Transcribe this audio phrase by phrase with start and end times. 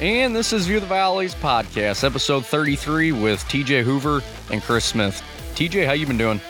[0.00, 5.22] And this is View the Valleys podcast, episode 33 with TJ Hoover and Chris Smith.
[5.56, 6.40] TJ, how you been doing?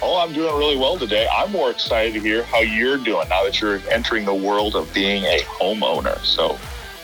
[0.00, 1.26] Oh, I'm doing really well today.
[1.34, 4.94] I'm more excited to hear how you're doing now that you're entering the world of
[4.94, 6.16] being a homeowner.
[6.20, 6.56] So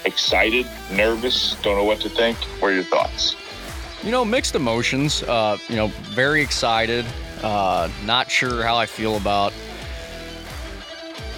[0.04, 2.38] excited, nervous, don't know what to think.
[2.60, 3.34] What are your thoughts?
[4.04, 5.24] You know, mixed emotions.
[5.24, 7.04] Uh, you know, very excited.
[7.42, 9.52] Uh, not sure how I feel about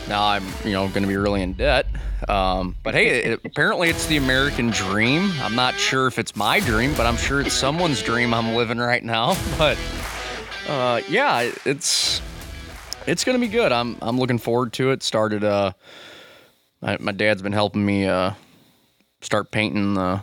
[0.08, 1.86] now I'm, you know, going to be really in debt.
[2.28, 5.30] Um, but hey, it, apparently it's the American dream.
[5.40, 8.78] I'm not sure if it's my dream, but I'm sure it's someone's dream I'm living
[8.78, 9.36] right now.
[9.58, 9.78] But
[10.68, 12.20] uh, yeah, it's
[13.06, 13.72] it's going to be good.
[13.72, 15.02] I'm I'm looking forward to it.
[15.02, 15.72] Started uh,
[16.80, 18.32] my, my dad's been helping me uh,
[19.20, 20.20] start painting the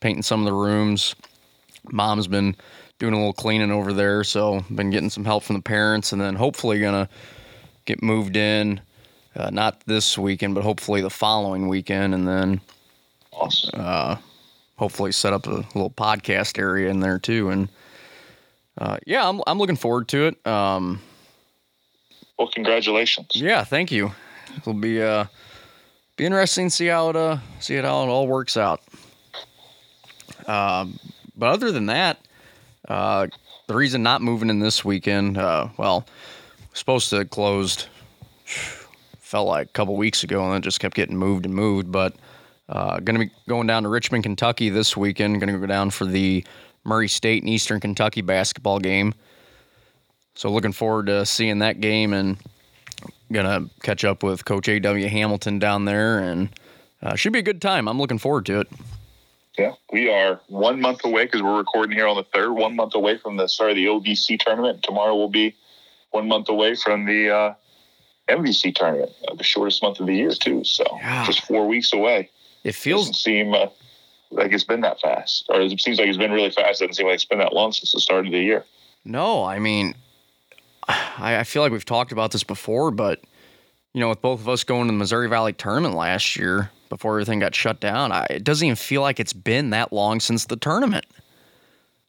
[0.00, 1.14] painting some of the rooms.
[1.90, 2.56] Mom's been
[2.98, 6.20] doing a little cleaning over there, so been getting some help from the parents, and
[6.20, 7.08] then hopefully gonna
[7.84, 8.80] get moved in
[9.36, 12.60] uh, not this weekend, but hopefully the following weekend, and then
[13.32, 13.80] awesome.
[13.80, 14.16] uh,
[14.76, 17.50] hopefully set up a little podcast area in there too.
[17.50, 17.68] And
[18.78, 20.46] uh, yeah, I'm I'm looking forward to it.
[20.46, 21.00] Um,
[22.38, 23.28] well, congratulations.
[23.34, 24.12] Yeah, thank you.
[24.58, 25.26] It'll be uh,
[26.16, 28.80] be interesting to see how it uh, see it how it all works out.
[30.46, 30.98] Um,
[31.36, 32.18] but other than that,
[32.88, 33.28] uh,
[33.68, 36.06] the reason not moving in this weekend, uh, well,
[36.72, 37.86] supposed to closed
[39.32, 41.90] felt like a couple weeks ago, and it just kept getting moved and moved.
[41.90, 42.14] But
[42.68, 45.40] uh, going to be going down to Richmond, Kentucky this weekend.
[45.40, 46.44] Going to go down for the
[46.84, 49.14] Murray State and Eastern Kentucky basketball game.
[50.34, 52.36] So looking forward to seeing that game and
[53.32, 55.08] gonna catch up with Coach A.W.
[55.08, 56.50] Hamilton down there, and
[57.02, 57.88] uh, should be a good time.
[57.88, 58.68] I'm looking forward to it.
[59.58, 62.52] Yeah, we are one month away because we're recording here on the third.
[62.52, 64.82] One month away from the start of the OVC tournament.
[64.82, 65.54] Tomorrow will be
[66.10, 67.54] one month away from the uh,
[68.28, 70.64] MVC tournament, uh, the shortest month of the year too.
[70.64, 71.24] So Yeah.
[71.26, 72.30] just four weeks away.
[72.64, 73.66] It feels Doesn't seem uh,
[74.30, 76.80] like it's been that fast, or it seems like it's been really fast.
[76.80, 78.64] It Doesn't seem like it's been that long since the start of the year.
[79.04, 79.44] no.
[79.44, 79.94] I mean,
[80.88, 83.20] I, I feel like we've talked about this before, but
[83.94, 87.12] you know, with both of us going to the Missouri Valley tournament last year before
[87.14, 90.46] everything got shut down, I, it doesn't even feel like it's been that long since
[90.46, 91.04] the tournament.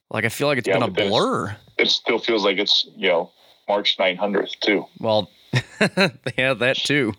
[0.09, 1.57] Like I feel like it's Yeah, been a but then it's- blur.
[1.79, 3.31] It still feels like it's you know
[3.67, 4.85] March 900th too.
[4.99, 5.29] Well,
[5.95, 7.13] they have that too.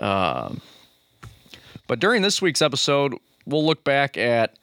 [0.00, 0.60] Um,
[1.86, 3.14] but during this week's episode,
[3.46, 4.56] we'll look back at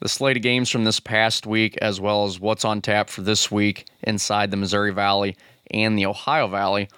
[0.00, 3.22] the slate of games from this past week, as well as what's on tap for
[3.22, 5.36] this week inside the Missouri Valley
[5.70, 6.88] and the Ohio Valley.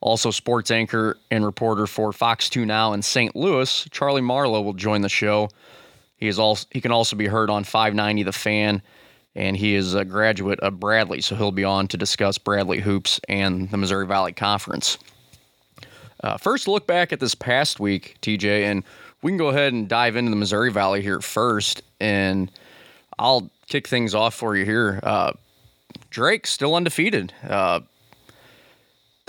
[0.00, 3.34] Also, sports anchor and reporter for Fox 2 Now in St.
[3.34, 5.48] Louis, Charlie Marlow will join the show.
[6.16, 8.82] He is also he can also be heard on 590 The Fan,
[9.36, 13.20] and he is a graduate of Bradley, so he'll be on to discuss Bradley hoops
[13.28, 14.98] and the Missouri Valley Conference.
[16.22, 18.84] Uh, first, look back at this past week, TJ, and
[19.22, 22.50] we can go ahead and dive into the Missouri Valley here first, and
[23.18, 25.00] I'll kick things off for you here.
[25.02, 25.32] Uh,
[26.10, 27.32] Drake still undefeated.
[27.46, 27.80] Uh,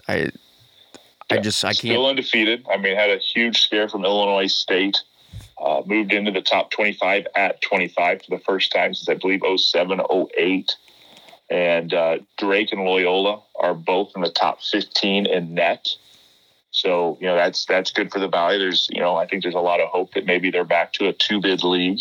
[0.07, 1.77] I, I Yeah, just I can't.
[1.77, 2.65] Still undefeated.
[2.71, 5.01] I mean, had a huge scare from Illinois State.
[5.57, 9.41] Uh, moved into the top 25 at 25 for the first time since I believe
[9.57, 10.01] 07,
[10.37, 10.75] 08.
[11.49, 15.87] And uh, Drake and Loyola are both in the top 15 in net.
[16.71, 18.57] So you know that's that's good for the Valley.
[18.57, 21.07] There's you know I think there's a lot of hope that maybe they're back to
[21.07, 21.99] a two bid league.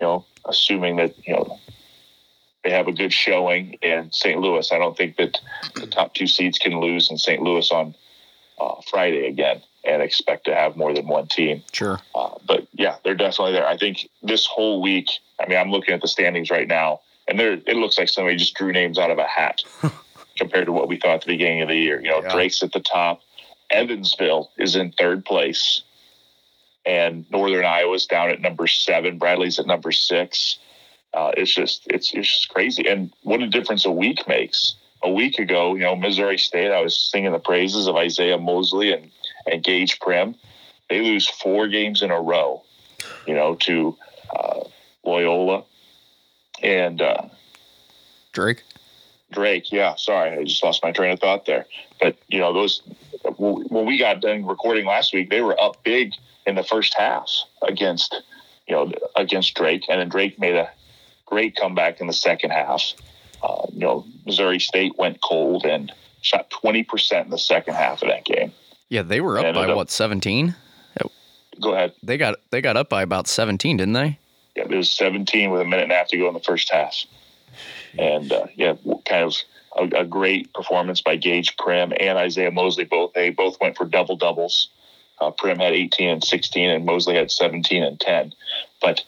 [0.00, 1.58] You know, assuming that you know
[2.62, 4.40] they have a good showing in St.
[4.40, 4.70] Louis.
[4.70, 5.40] I don't think that
[5.74, 7.42] the top two seeds can lose in St.
[7.42, 7.96] Louis on
[8.60, 11.62] uh, Friday again and expect to have more than one team.
[11.72, 12.00] Sure.
[12.14, 13.66] Uh, but yeah, they're definitely there.
[13.66, 15.08] I think this whole week,
[15.40, 18.36] I mean, I'm looking at the standings right now, and there it looks like somebody
[18.36, 19.60] just drew names out of a hat
[20.36, 22.00] compared to what we thought at the beginning of the year.
[22.00, 22.32] You know, Yeah.
[22.32, 23.20] Drake's at the top,
[23.70, 25.82] Evansville is in third place,
[26.86, 29.18] and Northern Iowa's down at number seven.
[29.18, 30.58] Bradley's at number six.
[31.12, 34.74] Uh, it's just it's it's just crazy, and what a difference a week makes.
[35.02, 38.90] A week ago, you know, Missouri State, I was singing the praises of Isaiah Mosley
[38.90, 39.10] and
[39.46, 40.34] and Gaige Prim.
[40.90, 42.62] They lose four games in a row,
[43.26, 43.96] you know, to
[44.34, 44.60] uh,
[45.04, 45.64] Loyola
[46.62, 47.22] and uh,
[48.32, 48.62] Drake.
[49.32, 49.72] Drake.
[49.72, 51.66] Yeah, sorry, I just lost my train of thought there.
[52.00, 52.82] But you know, those
[53.38, 56.12] when we got done recording last week, they were up big
[56.46, 57.28] in the first half
[57.62, 58.22] against
[58.66, 60.70] you know against Drake, and then Drake made a
[61.26, 62.92] great comeback in the second half.
[63.42, 65.92] Uh, you know, Missouri State went cold and
[66.22, 68.52] shot twenty percent in the second half of that game.
[68.94, 70.54] Yeah, they were up by up- what 17?
[71.60, 71.94] Go ahead.
[72.00, 74.20] They got they got up by about 17, didn't they?
[74.54, 76.70] Yeah, there was 17 with a minute and a half to go in the first
[76.70, 76.94] half.
[77.98, 78.74] And uh, yeah,
[79.04, 79.34] kind of
[79.76, 82.84] a, a great performance by Gaige Prim and Isaiah Mosley.
[82.84, 84.68] Both they both went for double doubles.
[85.20, 88.32] Uh, Prim had 18 and 16, and Mosley had 17 and 10.
[88.80, 89.04] But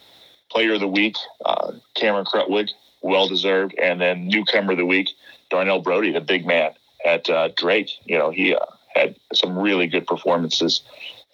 [0.50, 2.70] player of the week, uh, Cameron Krutwig,
[3.02, 3.74] well deserved.
[3.80, 5.10] And then newcomer of the week,
[5.48, 6.72] Darnell Brodie, the big man
[7.04, 7.90] at uh, Drake.
[8.04, 8.60] You know, he uh,
[8.96, 10.82] had some really good performances.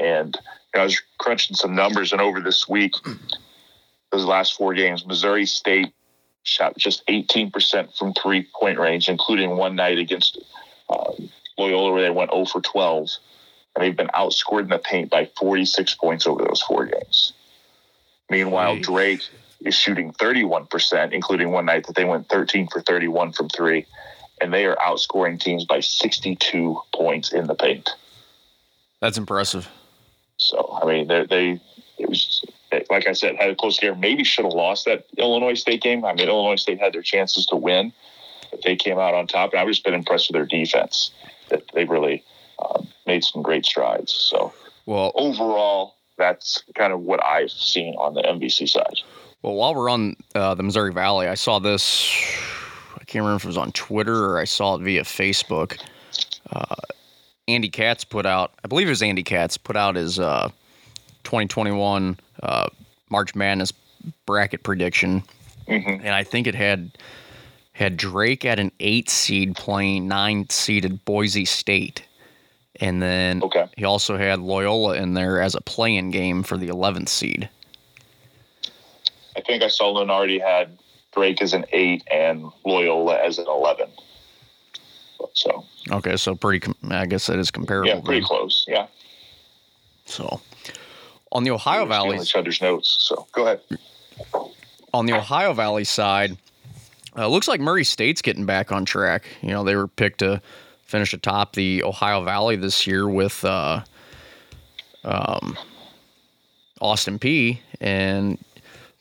[0.01, 2.95] And you know, I was crunching some numbers, and over this week,
[4.11, 5.93] those last four games, Missouri State
[6.45, 10.43] shot just 18% from three point range, including one night against
[10.89, 11.13] uh,
[11.59, 13.09] Loyola where they went 0 for 12.
[13.75, 17.33] And they've been outscored in the paint by 46 points over those four games.
[18.29, 19.23] Meanwhile, Drake
[19.65, 23.87] is shooting 31%, including one night that they went 13 for 31 from three.
[24.43, 27.91] And they are outscoring teams by 62 points in the paint.
[29.01, 29.69] That's impressive.
[30.37, 31.61] So, I mean, they, they
[31.99, 32.45] it was
[32.91, 34.01] like I said, had a close game.
[34.01, 36.05] Maybe should have lost that Illinois State game.
[36.05, 37.93] I mean, Illinois State had their chances to win,
[38.51, 39.53] but they came out on top.
[39.53, 41.11] And I've just been impressed with their defense.
[41.49, 42.25] That they really
[42.59, 44.13] uh, made some great strides.
[44.13, 44.53] So,
[44.87, 49.01] well, overall, that's kind of what I've seen on the MVC side.
[49.43, 52.11] Well, while we're on uh, the Missouri Valley, I saw this.
[53.13, 55.79] I can't remember if it was on Twitter or I saw it via Facebook.
[56.51, 56.77] Uh,
[57.47, 60.49] Andy Katz put out, I believe it was Andy Katz, put out his uh,
[61.25, 62.69] 2021 uh,
[63.11, 63.71] March Madness
[64.25, 65.23] bracket prediction,
[65.69, 65.91] mm-hmm.
[65.91, 66.97] and I think it had
[67.75, 72.07] had Drake at an eight seed playing nine seeded Boise State,
[72.81, 73.67] and then okay.
[73.77, 77.51] he also had Loyola in there as a play-in game for the 11th seed.
[79.37, 80.79] I think I saw Lunardi had
[81.13, 83.89] Drake as an eight and Loyola as an 11.
[85.35, 86.67] So okay, so pretty.
[86.91, 87.89] I guess that is comparable.
[87.89, 88.27] Yeah, pretty then.
[88.27, 88.65] close.
[88.69, 88.87] Yeah.
[90.05, 90.41] So
[91.31, 92.97] on the Ohio Valley, each other's notes.
[93.01, 93.61] So go ahead.
[94.93, 96.37] On the Ohio Valley side,
[97.17, 99.25] uh, looks like Murray State's getting back on track.
[99.43, 100.43] You know, they were picked to
[100.85, 103.83] finish atop the Ohio Valley this year with uh,
[105.05, 105.57] um,
[106.81, 107.61] Austin Peay.
[107.81, 108.39] and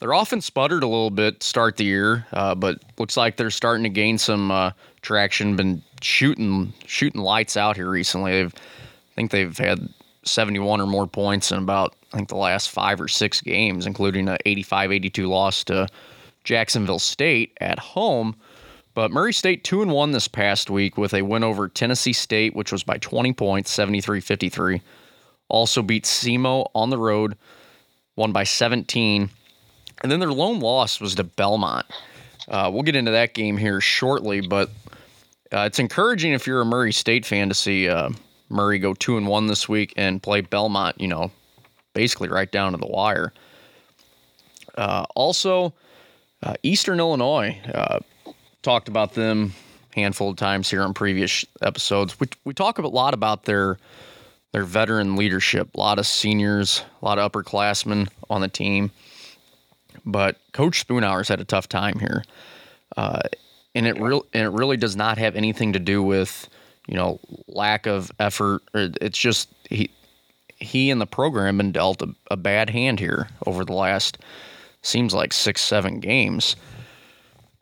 [0.02, 3.84] they're often sputtered a little bit start the year, uh, but looks like they're starting
[3.84, 4.72] to gain some uh,
[5.04, 5.56] traction.
[5.56, 8.32] Been shooting shooting lights out here recently.
[8.32, 9.88] They've, I think they've had
[10.24, 14.28] 71 or more points in about I think the last five or six games, including
[14.28, 15.88] a 85-82 loss to
[16.44, 18.36] Jacksonville State at home.
[18.96, 22.56] But Murray State 2 and 1 this past week with a win over Tennessee State,
[22.56, 24.82] which was by 20 points, 73-53.
[25.48, 27.38] Also beat SEMO on the road,
[28.16, 29.30] won by 17.
[30.02, 31.86] And then their lone loss was to Belmont.
[32.48, 34.70] Uh, we'll get into that game here shortly, but
[35.54, 38.10] uh, it's encouraging if you're a Murray State fan to see uh,
[38.50, 41.00] Murray go two and one this week and play Belmont.
[41.00, 41.32] You know,
[41.94, 43.34] basically right down to the wire.
[44.76, 45.74] Uh, also,
[46.44, 48.00] uh, Eastern Illinois uh,
[48.64, 49.54] talked about them
[49.96, 52.20] handful of times here on previous episodes.
[52.20, 53.78] We we talk a lot about their
[54.52, 55.76] their veteran leadership.
[55.76, 58.92] A lot of seniors, a lot of upperclassmen on the team.
[60.06, 62.24] But Coach Spoonhour's had a tough time here,
[62.98, 63.22] uh,
[63.76, 66.50] and it real and it really does not have anything to do with
[66.88, 68.64] you know lack of effort.
[68.74, 69.92] It's just he
[70.58, 74.18] he and the program been dealt a, a bad hand here over the last
[74.82, 76.56] seems like six seven games.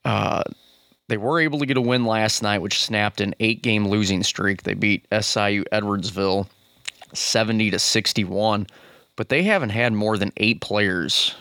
[0.06, 0.44] Uh,
[1.10, 4.24] they were able to get a win last night, which snapped an eight game losing
[4.24, 4.64] streak.
[4.64, 6.48] They beat SIU Edwardsville
[7.14, 8.68] 70 to 61,
[9.16, 11.36] but they haven't had more than eight players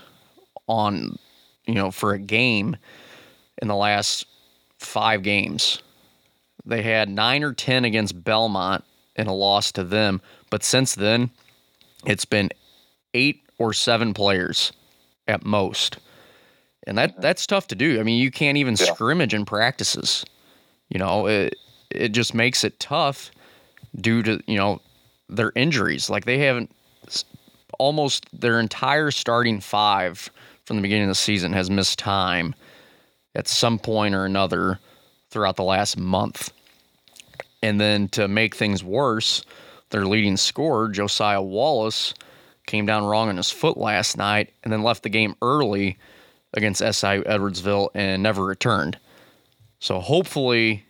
[0.68, 1.18] on,
[1.66, 2.76] you know, for a game
[3.60, 4.26] in the last
[4.78, 5.82] five games.
[6.64, 8.84] They had nine or 10 against Belmont
[9.16, 10.20] in a loss to them,
[10.50, 11.30] but since then,
[12.06, 12.50] it's been
[13.14, 14.72] eight or seven players
[15.26, 15.98] at most.
[16.87, 18.00] And that that's tough to do.
[18.00, 18.92] I mean, you can't even yeah.
[18.92, 20.25] scrimmage in practices.
[20.88, 21.56] You know, it
[21.90, 23.30] it just makes it tough
[24.00, 24.80] due to, you know,
[25.28, 26.08] their injuries.
[26.08, 26.70] Like they haven't
[27.78, 30.30] almost their entire starting five
[30.68, 32.54] from the beginning of the season has missed time
[33.34, 34.78] at some point or another
[35.30, 36.52] throughout the last month.
[37.62, 39.42] And then to make things worse,
[39.88, 42.12] their leading scorer, Josiah Wallace,
[42.66, 45.96] came down wrong on his foot last night and then left the game early
[46.52, 48.98] against SI Edwardsville and never returned.
[49.80, 50.84] So hopefully,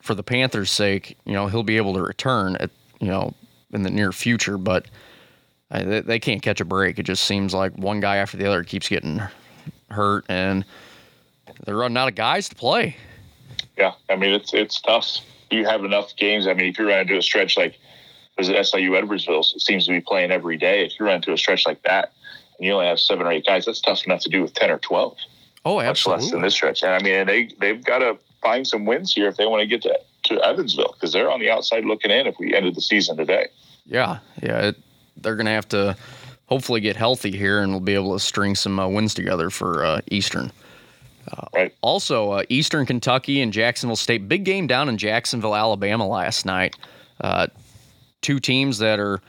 [0.00, 3.34] for the Panthers' sake, you know he'll be able to return at you know
[3.72, 4.58] in the near future.
[4.58, 4.86] But
[5.70, 6.98] they, they can't catch a break.
[6.98, 9.22] It just seems like one guy after the other keeps getting
[9.90, 10.64] hurt, and
[11.64, 12.96] they're running out of guys to play.
[13.76, 15.18] Yeah, I mean it's it's tough.
[15.50, 16.46] You have enough games.
[16.46, 17.78] I mean, if you're running to a stretch like
[18.40, 20.84] was at SIU Edwardsville seems to be playing every day.
[20.84, 22.12] If you run into a stretch like that
[22.58, 24.70] and you only have seven or eight guys, that's tough enough to do with ten
[24.70, 25.16] or twelve.
[25.64, 26.16] Oh, absolutely.
[26.16, 26.82] Much less than this stretch.
[26.82, 29.66] And I mean, they they've got to find some wins here if they want to
[29.66, 32.26] get to to Evansville because they're on the outside looking in.
[32.26, 33.48] If we ended the season today.
[33.86, 34.68] Yeah, yeah.
[34.68, 34.76] It,
[35.22, 35.96] they're going to have to
[36.46, 39.84] hopefully get healthy here, and we'll be able to string some uh, wins together for
[39.84, 40.50] uh, Eastern.
[41.30, 41.74] Uh, right.
[41.80, 44.28] Also, uh, Eastern Kentucky and Jacksonville State.
[44.28, 46.76] Big game down in Jacksonville, Alabama last night.
[47.20, 47.46] Uh,
[48.20, 49.20] two teams that are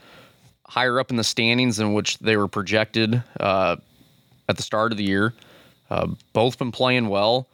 [0.68, 3.76] higher up in the standings than which they were projected uh,
[4.48, 5.34] at the start of the year.
[5.90, 7.48] Uh, both been playing well.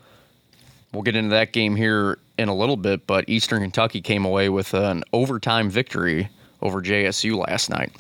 [0.93, 4.49] We'll get into that game here in a little bit, but Eastern Kentucky came away
[4.49, 6.29] with an overtime victory
[6.61, 7.91] over JSU last night.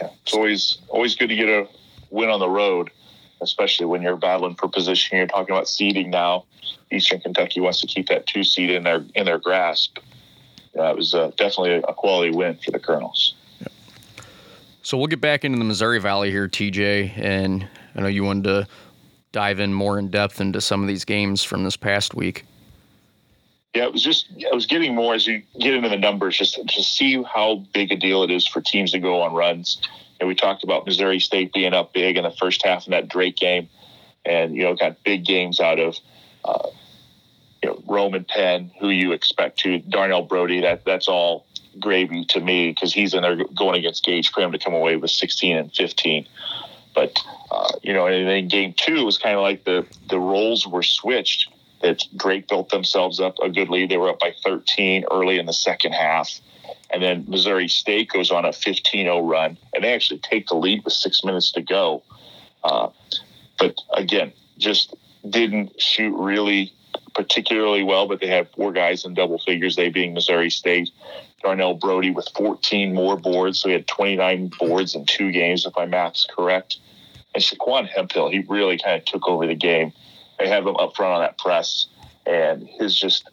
[0.00, 1.68] Yeah, it's always always good to get a
[2.10, 2.90] win on the road
[3.40, 5.18] especially when you're battling for position.
[5.18, 6.44] You're talking about seeding now.
[6.92, 9.98] Eastern Kentucky wants to keep that two seed in their in their grasp.
[10.76, 13.34] Uh, it was uh, definitely a quality win for the Colonels.
[14.82, 18.44] So we'll get back into the Missouri Valley here, TJ, and I know you wanted
[18.44, 18.68] to
[19.32, 22.44] dive in more in depth into some of these games from this past week.
[23.74, 26.54] Yeah, it was just I was getting more as you get into the numbers, just
[26.54, 29.80] to see how big a deal it is for teams to go on runs
[30.20, 33.08] and we talked about Missouri State being up big in the first half in that
[33.08, 33.68] Drake game,
[34.24, 35.96] and you know got big games out of
[36.44, 36.68] uh,
[37.62, 40.60] you know Roman Penn, who you expect to Darnell Brodie.
[40.60, 41.46] That that's all
[41.78, 45.10] gravy to me because he's in there going against Gaige for to come away with
[45.10, 46.26] 16 and 15.
[46.94, 47.18] But
[47.50, 50.82] uh, you know, and then game two was kind of like the the roles were
[50.82, 51.50] switched.
[51.80, 53.90] That Drake built themselves up a good lead.
[53.90, 56.40] They were up by 13 early in the second half
[56.90, 60.54] and then Missouri State goes on a 15 0 run, and they actually take the
[60.54, 62.02] lead with six minutes to go.
[62.64, 62.88] Uh,
[63.58, 64.94] but again, just
[65.28, 66.72] didn't shoot really
[67.14, 70.90] particularly well, but they had four guys in double figures, they being Missouri State.
[71.42, 75.74] Darnell Brodie with 14 more boards, so he had 29 boards in two games, if
[75.74, 76.78] my math's correct.
[77.34, 79.92] And Shaquan Hemphill, he really kind of took over the game.
[80.40, 81.86] They have him up front on that press,
[82.26, 83.28] and his just,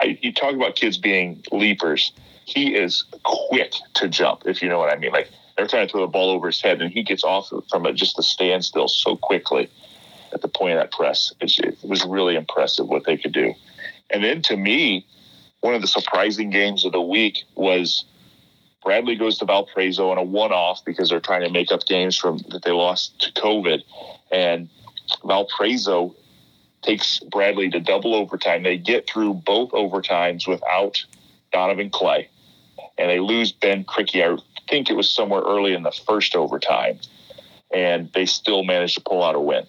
[0.00, 2.12] I, you talk about kids being leapers
[2.48, 5.12] he is quick to jump, if you know what I mean.
[5.12, 7.84] Like they're trying to throw the ball over his head, and he gets off from
[7.84, 9.70] it just a standstill so quickly
[10.32, 11.32] at the point of that press.
[11.40, 13.52] it was really impressive what they could do.
[14.10, 15.06] And then to me,
[15.60, 18.06] one of the surprising games of the week was
[18.82, 22.38] Bradley goes to Valparaiso on a one-off because they're trying to make up games from
[22.48, 23.82] that they lost to COVID,
[24.32, 24.70] and
[25.22, 26.14] Valparaiso
[26.82, 28.62] takes Bradley to double overtime.
[28.62, 31.04] They get through both overtimes without
[31.52, 32.28] Donovan Clay
[32.98, 34.38] and they lose Ben Krikke.
[34.38, 36.98] I think it was somewhere early in the first overtime,
[37.72, 39.64] and they still managed to pull out a win.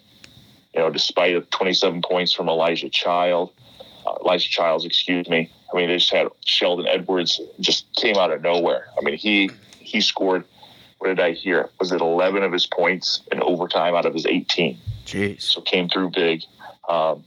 [0.74, 3.52] You know, despite 27 points from Elijah Child,
[4.06, 5.50] uh, Elijah Childs, excuse me.
[5.72, 8.86] I mean, they just had Sheldon Edwards just came out of nowhere.
[8.98, 10.44] I mean, he he scored.
[10.98, 11.70] What did I hear?
[11.78, 14.76] Was it 11 of his points in overtime out of his 18?
[15.06, 15.40] Jeez.
[15.40, 16.42] So came through big.
[16.90, 17.24] Um,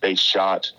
[0.00, 0.72] they shot.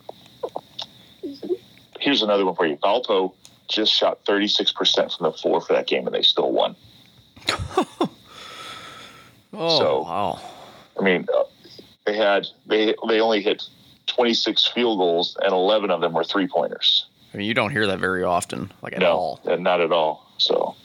[2.00, 2.78] Here's another one for you.
[2.78, 3.34] Valpo
[3.70, 6.75] just shot 36% from the floor for that game and they still won.
[9.54, 10.42] oh, so, wow.
[11.00, 11.44] I mean, uh,
[12.06, 13.63] they had, they, they only hit
[14.08, 17.06] 26 field goals and 11 of them were three pointers.
[17.34, 19.40] I mean, you don't hear that very often, like at no, all.
[19.46, 20.30] Not at all.
[20.38, 20.75] So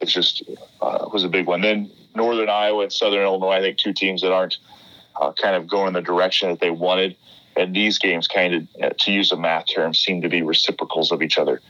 [0.00, 0.42] it's just
[0.80, 1.60] uh, was a big one.
[1.60, 4.56] Then Northern Iowa and Southern Illinois, I think two teams that aren't
[5.20, 7.16] uh, kind of going in the direction that they wanted
[7.56, 11.10] and these games kind of, uh, to use a math term, seem to be reciprocals
[11.10, 11.60] of each other.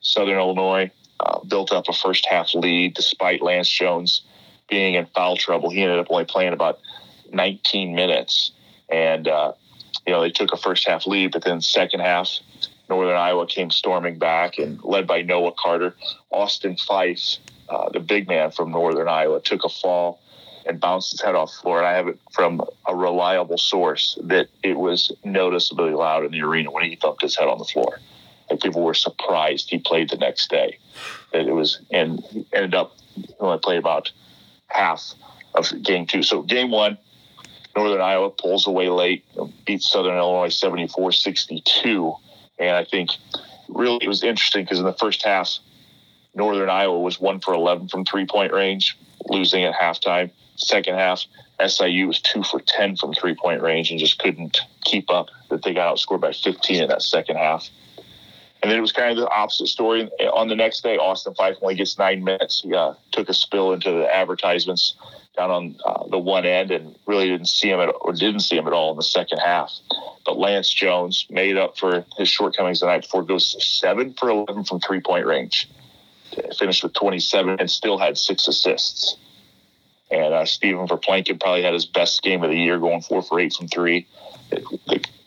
[0.00, 4.22] Southern Illinois uh, built up a first half lead despite Lance Jones
[4.68, 5.70] being in foul trouble.
[5.70, 6.78] He ended up only playing about
[7.32, 8.52] 19 minutes,
[8.88, 9.52] and uh,
[10.06, 12.30] you know they took a first half lead, but then second half,
[12.88, 15.94] Northern Iowa came storming back and led by Noah Carter.
[16.30, 17.38] Austin Phyfe,
[17.68, 20.19] uh, the big man from Northern Iowa, took a fall
[20.66, 21.78] and bounced his head off the floor.
[21.78, 26.42] And I have it from a reliable source that it was noticeably loud in the
[26.42, 28.00] arena when he thumped his head on the floor.
[28.48, 30.78] And people were surprised he played the next day.
[31.32, 32.96] That it was, and ended up
[33.38, 34.10] only played about
[34.66, 35.14] half
[35.54, 36.22] of game two.
[36.22, 36.98] So game one,
[37.76, 39.24] Northern Iowa pulls away late,
[39.64, 42.14] beats Southern Illinois 74 62.
[42.58, 43.10] And I think
[43.68, 45.58] really it was interesting because in the first half,
[46.34, 50.30] Northern Iowa was one for 11 from three point range, losing at halftime.
[50.60, 51.24] Second half,
[51.66, 55.28] SIU was two for 10 from three point range and just couldn't keep up.
[55.48, 57.68] That they got outscored by 15 in that second half.
[58.62, 60.98] And then it was kind of the opposite story on the next day.
[60.98, 62.60] Austin Phyfe only gets nine minutes.
[62.60, 64.94] He uh, took a spill into the advertisements
[65.36, 68.56] down on uh, the one end and really didn't see him at or didn't see
[68.56, 69.72] him at all in the second half.
[70.26, 73.22] But Lance Jones made up for his shortcomings the night before.
[73.22, 75.70] Goes seven for 11 from three point range.
[76.58, 79.16] Finished with 27 and still had six assists.
[80.10, 83.38] And uh, Steven Verplancken probably had his best game of the year, going four for
[83.38, 84.06] eight from three.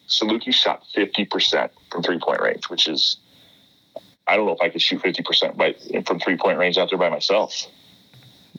[0.09, 3.17] Saluki shot 50% from three point range, which is
[4.27, 6.99] I don't know if I could shoot 50% by, from three point range out there
[6.99, 7.65] by myself.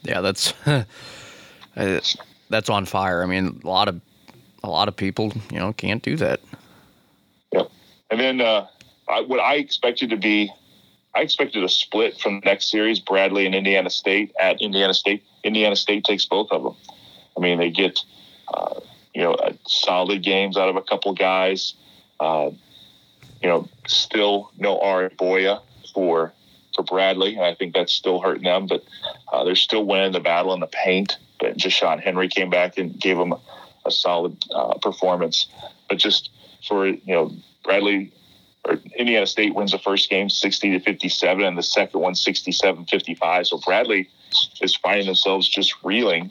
[0.02, 0.52] Yeah, that's
[1.75, 3.23] that's on fire.
[3.23, 4.00] I mean, a lot of
[4.62, 6.40] a lot of people, you know, can't do that.
[7.52, 7.71] Yep.
[8.11, 8.66] And then uh,
[9.09, 10.50] I, what I expected to be,
[11.14, 15.25] I expected a split from the next series, Bradley and Indiana State at Indiana State.
[15.44, 16.75] Indiana State takes both of them.
[17.37, 18.00] I mean, they get,
[18.52, 18.80] uh,
[19.14, 21.75] you know, solid games out of a couple guys.
[22.18, 22.50] Uh,
[23.42, 25.61] you know, still no Ari Boya
[25.92, 26.33] for
[26.75, 28.66] for Bradley, and I think that's still hurting them.
[28.66, 28.83] But
[29.33, 31.18] uh, they're still winning the battle in the paint.
[31.38, 33.35] But Sean Henry came back and gave them
[33.85, 35.47] a, solid uh, performance.
[35.88, 36.30] But just
[36.66, 38.12] for you know, Bradley
[38.97, 43.47] Indiana State wins the first game 60 to 57 and the second one 67 55.
[43.47, 44.09] So Bradley
[44.61, 46.30] is finding themselves just reeling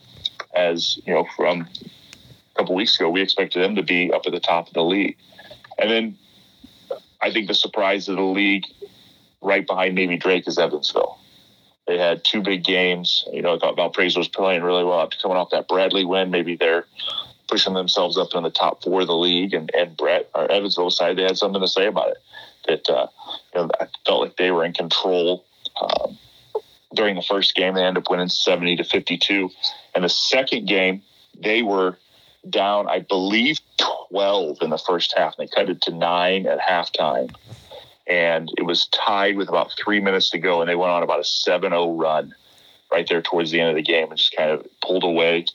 [0.53, 4.31] as, you know, from a couple weeks ago, we expected them to be up at
[4.31, 5.17] the top of the league.
[5.77, 6.17] And then
[7.21, 8.65] I think the surprise of the league
[9.41, 11.19] right behind maybe Drake is Evansville.
[11.87, 13.25] They had two big games.
[13.31, 16.31] You know, I thought Valparaiso was playing really well after coming off that Bradley win.
[16.31, 16.85] Maybe they're
[17.53, 19.53] pushing themselves up in the top four of the league.
[19.53, 22.17] And, and Brett, or Evansville side, they had something to say about it.
[22.67, 23.05] That, uh,
[23.53, 25.45] you know, I felt like they were in control.
[25.79, 26.17] Um,
[26.95, 29.51] during the first game, they ended up winning 70 to 52.
[29.93, 31.03] And the second game,
[31.39, 31.99] they were
[32.49, 33.59] down, I believe,
[34.09, 35.35] 12 in the first half.
[35.37, 37.35] And They cut it to nine at halftime.
[38.07, 40.59] And it was tied with about three minutes to go.
[40.59, 42.33] And they went on about a 7 0 run
[42.91, 45.45] right there towards the end of the game and just kind of pulled away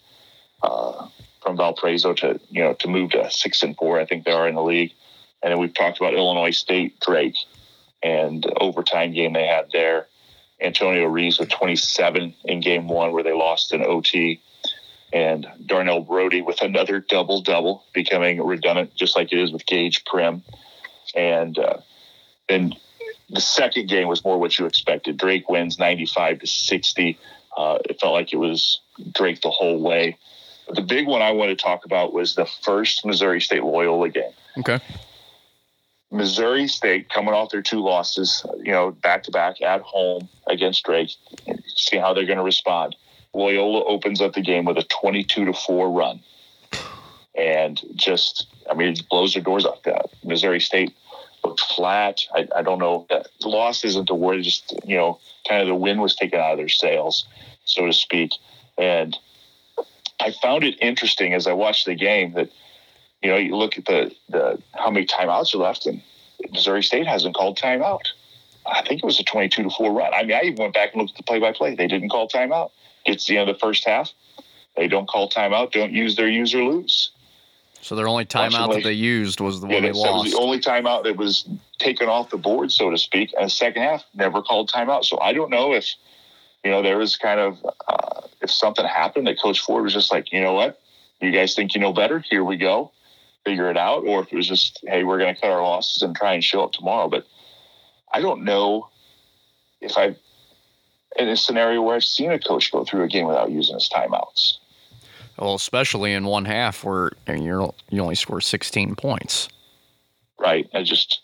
[0.62, 1.08] uh,
[1.48, 3.98] from Valparaiso to, you know, to move to six and four.
[3.98, 4.92] I think they are in the league.
[5.42, 7.36] And then we've talked about Illinois State, Drake,
[8.02, 10.08] and overtime game they had there.
[10.60, 14.42] Antonio Reeves with 27 in game one, where they lost in OT
[15.10, 20.04] and Darnell Brodie with another double double, becoming redundant just like it is with Gaige
[20.04, 20.42] Prim.
[21.14, 21.78] And uh,
[22.50, 22.74] then
[23.30, 25.16] the second game was more what you expected.
[25.16, 27.18] Drake wins 95 to 60.
[27.56, 28.80] Uh, it felt like it was
[29.14, 30.18] Drake the whole way.
[30.68, 34.10] But the big one I want to talk about was the first Missouri State Loyola
[34.10, 34.32] game.
[34.58, 34.78] Okay.
[36.10, 40.84] Missouri State coming off their two losses, you know, back to back at home against
[40.84, 41.10] Drake,
[41.74, 42.96] see how they're going to respond.
[43.34, 46.20] Loyola opens up the game with a 22 to 4 run.
[47.34, 49.82] And just, I mean, it blows their doors off.
[49.84, 50.94] That Missouri State
[51.44, 52.20] looked flat.
[52.34, 53.06] I, I don't know.
[53.08, 54.42] The loss isn't the word.
[54.42, 57.26] Just, you know, kind of the wind was taken out of their sails,
[57.64, 58.32] so to speak.
[58.76, 59.16] And
[60.20, 62.50] I found it interesting as I watched the game that,
[63.22, 66.02] you know, you look at the, the how many timeouts are left, and
[66.50, 68.00] Missouri State hasn't called timeout.
[68.66, 70.12] I think it was a 22 to 4 run.
[70.12, 71.74] I mean, I even went back and looked at the play by play.
[71.74, 72.70] They didn't call timeout
[73.08, 74.12] gets the end of the first half.
[74.76, 77.10] They don't call timeout, don't use their use or lose.
[77.80, 80.24] So their only timeout that they used was the yeah, one they lost.
[80.24, 83.32] was the only timeout that was taken off the board, so to speak.
[83.36, 85.04] And the second half, never called timeout.
[85.04, 85.86] So I don't know if,
[86.64, 90.12] you know, there was kind of, uh, if something happened that Coach Ford was just
[90.12, 90.80] like, you know what,
[91.20, 92.20] you guys think you know better?
[92.28, 92.92] Here we go.
[93.44, 94.04] Figure it out.
[94.04, 96.44] Or if it was just, hey, we're going to cut our losses and try and
[96.44, 97.08] show up tomorrow.
[97.08, 97.26] But
[98.12, 98.88] I don't know
[99.80, 100.16] if I
[101.16, 103.88] in a scenario where I've seen a coach go through a game without using his
[103.88, 104.58] timeouts.
[105.38, 109.48] Well, especially in one half where you you only score 16 points.
[110.38, 110.68] Right.
[110.74, 111.20] I just,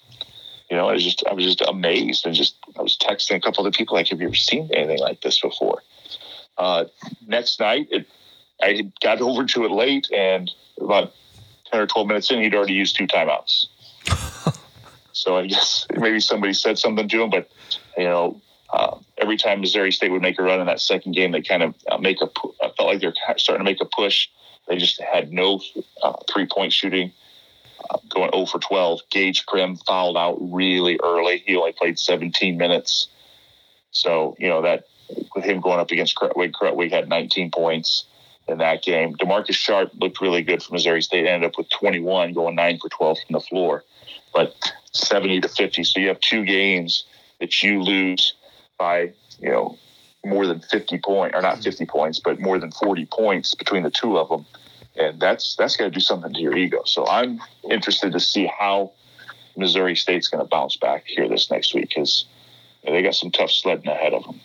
[0.75, 3.41] you know, I was just, I was just amazed and just, I was texting a
[3.41, 5.85] couple of people like, have you ever seen anything like this before?
[6.59, 6.87] Uh,
[7.29, 8.09] next night, it,
[8.61, 11.13] I got over to it late and about
[11.71, 13.67] 10 or 12 minutes in, he'd already used two timeouts.
[15.13, 17.49] so I guess maybe somebody said something to him, but,
[17.97, 21.31] you know, uh, every time Missouri State would make a run in that second game,
[21.31, 22.29] they kind of uh, make a.
[22.61, 24.27] I felt like they're starting to make a push.
[24.67, 25.61] They just had no
[26.03, 27.13] uh, three point shooting.
[28.11, 29.01] Going 0 for 12.
[29.11, 31.43] Gaige Prim fouled out really early.
[31.47, 33.09] He only played 17 minutes.
[33.91, 34.85] So, you know, that
[35.35, 38.07] with him going up against Krutwig, Krutwig had 19 points
[38.49, 39.15] in that game.
[39.15, 42.89] Demarcus Sharp looked really good for Missouri State, ended up with 21, going 9 for
[42.89, 43.85] 12 from the floor.
[44.33, 44.55] But
[44.93, 45.85] 70 to 50.
[45.85, 47.05] So you have two games
[47.41, 48.35] that you lose
[48.79, 49.79] by you know
[50.25, 51.63] more than 50 points or not hmm.
[51.63, 54.47] 50 points but more than 40 points between the two of them
[54.97, 58.47] and that's that's got to do something to your ego so i'm interested to see
[58.59, 58.91] how
[59.57, 62.27] missouri state's going to bounce back here this next week because
[62.85, 64.41] they got some tough sledding ahead of them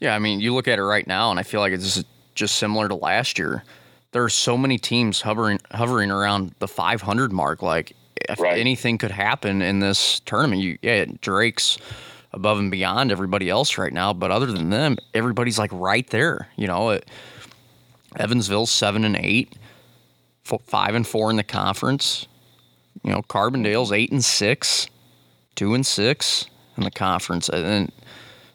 [0.00, 2.02] yeah i mean you look at it right now and i feel like it's
[2.34, 3.64] just similar to last year
[4.12, 7.94] there are so many teams hovering hovering around the 500 mark like
[8.28, 8.58] if right.
[8.58, 11.78] anything could happen in this tournament you yeah drake's
[12.32, 14.12] above and beyond everybody else right now.
[14.12, 16.48] But other than them, everybody's like right there.
[16.56, 17.08] You know, it,
[18.16, 19.54] Evansville's seven and eight,
[20.42, 22.26] five and four in the conference.
[23.02, 24.88] You know, Carbondale's eight and six,
[25.54, 26.46] two and six.
[26.78, 27.92] in the conference, and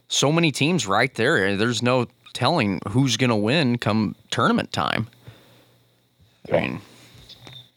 [0.07, 1.55] so many teams right there.
[1.55, 5.07] There's no telling who's going to win come tournament time.
[6.51, 6.81] I mean,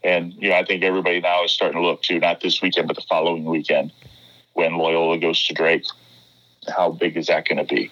[0.03, 2.87] and you know, I think everybody now is starting to look to not this weekend,
[2.87, 3.91] but the following weekend
[4.53, 5.85] when Loyola goes to Drake.
[6.75, 7.91] How big is that going to be?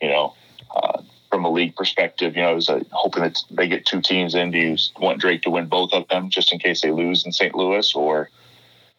[0.00, 0.34] You know,
[0.74, 1.02] uh,
[1.34, 4.52] from a league perspective, you know, is uh, hoping that they get two teams in.
[4.52, 7.32] Do you want Drake to win both of them just in case they lose in
[7.32, 7.56] St.
[7.56, 8.30] Louis, or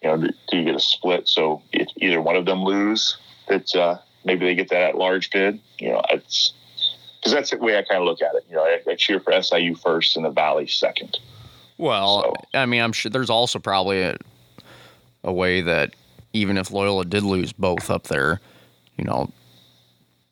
[0.04, 1.30] you know, do you get a split?
[1.30, 3.16] So if either one of them lose,
[3.48, 5.62] that uh, maybe they get that at large bid.
[5.80, 6.52] You know, it's
[7.22, 8.44] because that's the way I kind of look at it.
[8.50, 11.18] You know, I, I cheer for SIU first and the Valley second.
[11.78, 12.34] Well, so.
[12.54, 14.18] I mean, I'm sure there's also probably a,
[15.24, 15.96] a way that
[16.34, 18.42] even if Loyola did lose both up there,
[18.98, 19.32] you know,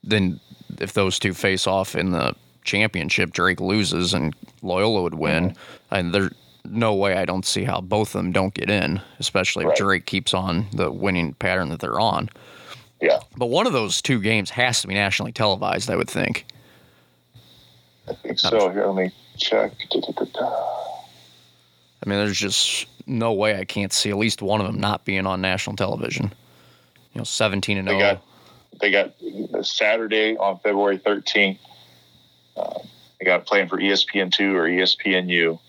[0.04, 0.42] then
[0.80, 5.50] if those two face off in the championship, Drake loses and Loyola would win.
[5.52, 5.96] Mm-hmm.
[5.96, 6.32] And there's
[6.66, 9.74] no way I don't see how both of them don't get in, especially right.
[9.74, 12.30] if Drake keeps on the winning pattern that they're on.
[13.02, 13.20] Yeah.
[13.36, 16.46] But one of those two games has to be nationally televised, I would think.
[18.08, 18.70] I think so.
[18.70, 19.74] Here, let me check.
[22.06, 25.06] I mean, there's just no way I can't see at least one of them not
[25.06, 26.34] being on national television.
[27.14, 28.22] You know, 17 and 0.
[28.80, 29.14] They got
[29.66, 31.58] Saturday on February 13th.
[32.56, 32.80] Uh,
[33.20, 35.60] they got playing for ESPN2 or ESPNU.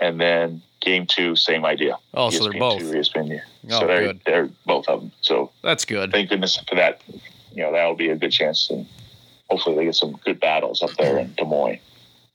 [0.00, 1.98] And then game two, same idea.
[2.14, 2.82] Oh, ESPN2, so they're both.
[2.82, 3.40] ESPNU.
[3.70, 4.20] Oh, so they're, good.
[4.26, 5.12] they're both of them.
[5.20, 6.12] So that's good.
[6.12, 7.02] Thank goodness for that.
[7.52, 8.70] You know, that'll be a good chance.
[8.70, 8.86] And
[9.50, 11.78] hopefully they get some good battles up there in Des Moines,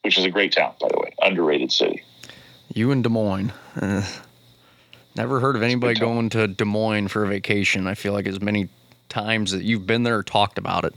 [0.03, 2.03] which is a great town, by the way, underrated city.
[2.73, 3.51] You in Des Moines.
[3.75, 4.05] Uh,
[5.15, 7.87] never heard of anybody going to Des Moines for a vacation.
[7.87, 8.69] I feel like as many
[9.09, 10.93] times that you've been there or talked about it.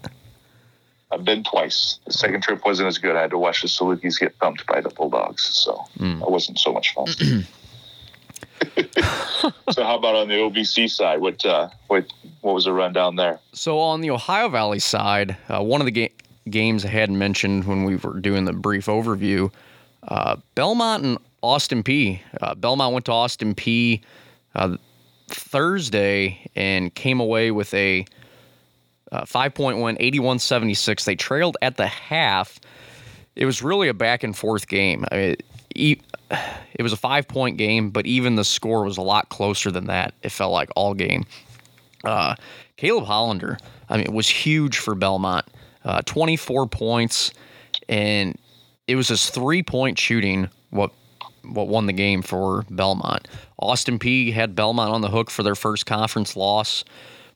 [1.12, 1.98] I've been twice.
[2.06, 3.16] The second trip wasn't as good.
[3.16, 6.20] I had to watch the Salukis get thumped by the Bulldogs, so mm.
[6.20, 7.08] that wasn't so much fun.
[9.70, 11.20] so how about on the OVC side?
[11.20, 13.40] What uh, what what was the rundown there?
[13.52, 16.12] So on the Ohio Valley side, uh, one of the ga-
[16.48, 19.52] games I had mentioned when we were doing the brief overview,
[20.08, 22.20] uh, Belmont and Austin Peay.
[22.40, 24.02] Uh, Belmont went to Austin Peay.
[24.54, 24.76] uh,
[25.30, 28.04] Thursday and came away with a
[29.12, 31.04] uh, 5.1, 81 76.
[31.04, 32.60] They trailed at the half.
[33.36, 35.04] It was really a back and forth game.
[35.10, 35.36] I mean,
[35.74, 39.86] it was a five point game, but even the score was a lot closer than
[39.86, 40.14] that.
[40.22, 41.24] It felt like all game.
[42.04, 42.34] Uh,
[42.76, 45.46] Caleb Hollander, I mean, it was huge for Belmont.
[45.84, 47.32] Uh, 24 points,
[47.88, 48.38] and
[48.86, 50.92] it was his three point shooting what
[51.42, 53.28] what won the game for Belmont.
[53.58, 56.84] Austin Peay had Belmont on the hook for their first conference loss,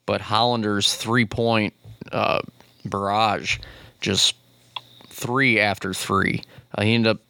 [0.07, 1.75] but Hollander's three point
[2.13, 2.41] uh,
[2.85, 3.59] barrage
[4.01, 4.35] just
[5.09, 6.43] three after three.
[6.75, 7.21] Uh, he ended up,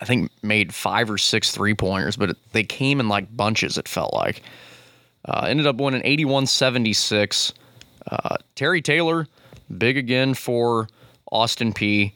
[0.00, 3.76] I think, made five or six three pointers, but it, they came in like bunches,
[3.78, 4.42] it felt like.
[5.24, 7.52] Uh, ended up winning 81 76.
[8.10, 9.26] Uh, Terry Taylor,
[9.76, 10.88] big again for
[11.32, 12.12] Austin Peay.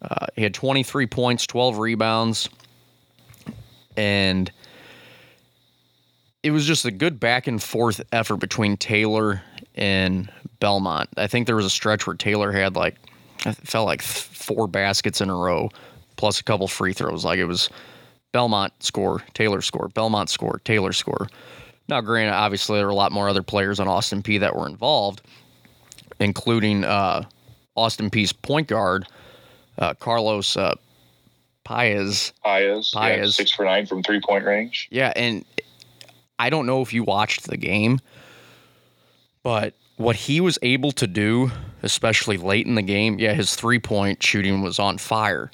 [0.00, 2.48] Uh, he had 23 points, 12 rebounds,
[3.96, 4.50] and
[6.42, 9.42] it was just a good back and forth effort between Taylor
[9.74, 10.30] and
[10.60, 11.08] Belmont.
[11.16, 12.96] I think there was a stretch where Taylor had like
[13.46, 15.70] it felt like four baskets in a row,
[16.16, 17.24] plus a couple free throws.
[17.24, 17.70] Like it was
[18.32, 21.28] Belmont score, Taylor score, Belmont score, Taylor score.
[21.88, 24.66] Now, granted, obviously there were a lot more other players on Austin Peay that were
[24.66, 25.20] involved,
[26.18, 27.24] including uh,
[27.76, 29.06] Austin Peay's point guard
[29.78, 30.74] uh, Carlos uh,
[31.64, 32.32] Paez.
[32.44, 32.92] Paez.
[32.94, 33.18] Paez.
[33.18, 34.88] Yeah, six for nine from three point range.
[34.90, 35.44] Yeah, and
[36.38, 38.00] I don't know if you watched the game,
[39.42, 41.50] but what he was able to do,
[41.82, 45.50] especially late in the game, yeah, his three point shooting was on fire.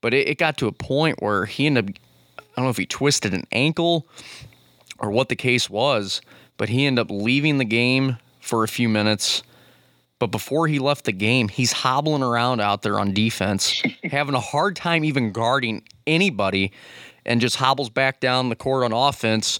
[0.00, 1.94] But it, it got to a point where he ended up,
[2.38, 4.06] I don't know if he twisted an ankle
[4.98, 6.20] or what the case was,
[6.56, 9.42] but he ended up leaving the game for a few minutes.
[10.22, 14.40] But before he left the game, he's hobbling around out there on defense, having a
[14.40, 16.70] hard time even guarding anybody,
[17.26, 19.58] and just hobbles back down the court on offense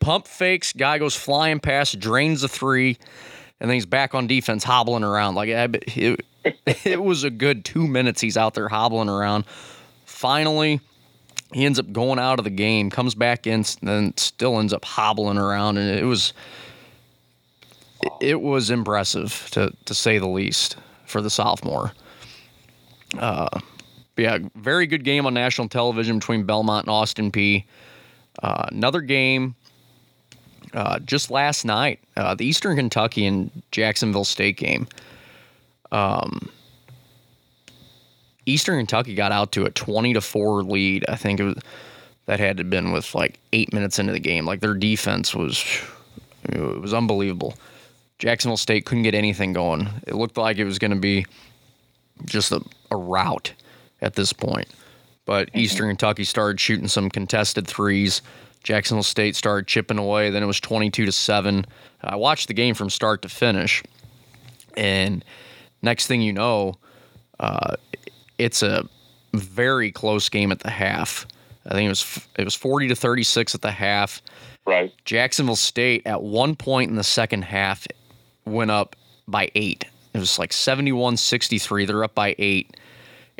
[0.00, 2.96] pump fakes, guy goes flying past, drains the three,
[3.58, 5.34] and then he's back on defense hobbling around.
[5.34, 6.24] Like it,
[6.84, 9.44] it was a good two minutes he's out there hobbling around.
[10.04, 10.80] Finally,
[11.52, 14.72] he ends up going out of the game, comes back in, and then still ends
[14.72, 16.32] up hobbling around, and it was
[18.20, 21.92] it was impressive to to say the least for the sophomore.
[23.18, 23.48] Uh,
[24.16, 27.64] yeah, very good game on national television between Belmont and Austin Peay.
[28.42, 29.54] Uh, another game
[30.72, 34.86] uh, just last night, uh, the Eastern Kentucky and Jacksonville State game.
[35.92, 36.48] Um,
[38.46, 41.04] Eastern Kentucky got out to a twenty to four lead.
[41.08, 41.58] I think it was
[42.26, 44.46] that had to been with like eight minutes into the game.
[44.46, 45.64] Like their defense was
[46.48, 47.54] it was unbelievable.
[48.24, 49.86] Jacksonville State couldn't get anything going.
[50.06, 51.26] It looked like it was going to be
[52.24, 53.52] just a, a rout
[54.00, 54.66] at this point.
[55.26, 55.58] But mm-hmm.
[55.58, 58.22] Eastern Kentucky started shooting some contested threes.
[58.62, 60.30] Jacksonville State started chipping away.
[60.30, 61.66] Then it was 22 to 7.
[62.02, 63.82] I watched the game from start to finish.
[64.74, 65.22] And
[65.82, 66.76] next thing you know,
[67.40, 67.76] uh,
[68.38, 68.88] it's a
[69.34, 71.26] very close game at the half.
[71.66, 74.22] I think it was it was 40 to 36 at the half.
[74.66, 74.94] Right.
[75.04, 77.86] Jacksonville State at one point in the second half
[78.44, 79.84] went up by 8.
[80.14, 81.86] It was like 71-63.
[81.86, 82.76] They're up by 8.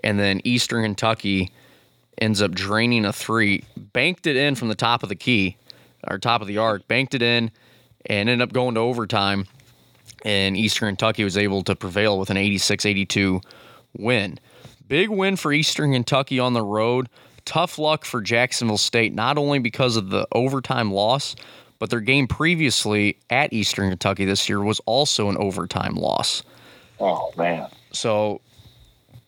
[0.03, 1.53] And then Eastern Kentucky
[2.19, 5.57] ends up draining a 3, banked it in from the top of the key
[6.09, 7.51] or top of the arc, banked it in
[8.07, 9.47] and ended up going to overtime
[10.25, 13.43] and Eastern Kentucky was able to prevail with an 86-82
[13.97, 14.39] win.
[14.89, 17.09] Big win for Eastern Kentucky on the road.
[17.45, 21.37] Tough luck for Jacksonville State, not only because of the overtime loss,
[21.85, 26.43] but their game previously at Eastern Kentucky this year was also an overtime loss.
[26.99, 27.69] Oh, man.
[27.93, 28.41] So,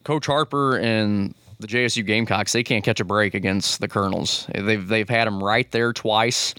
[0.05, 4.47] Coach Harper and the JSU Gamecocks, they can't catch a break against the Colonels.
[4.55, 6.55] They've, they've had them right there twice.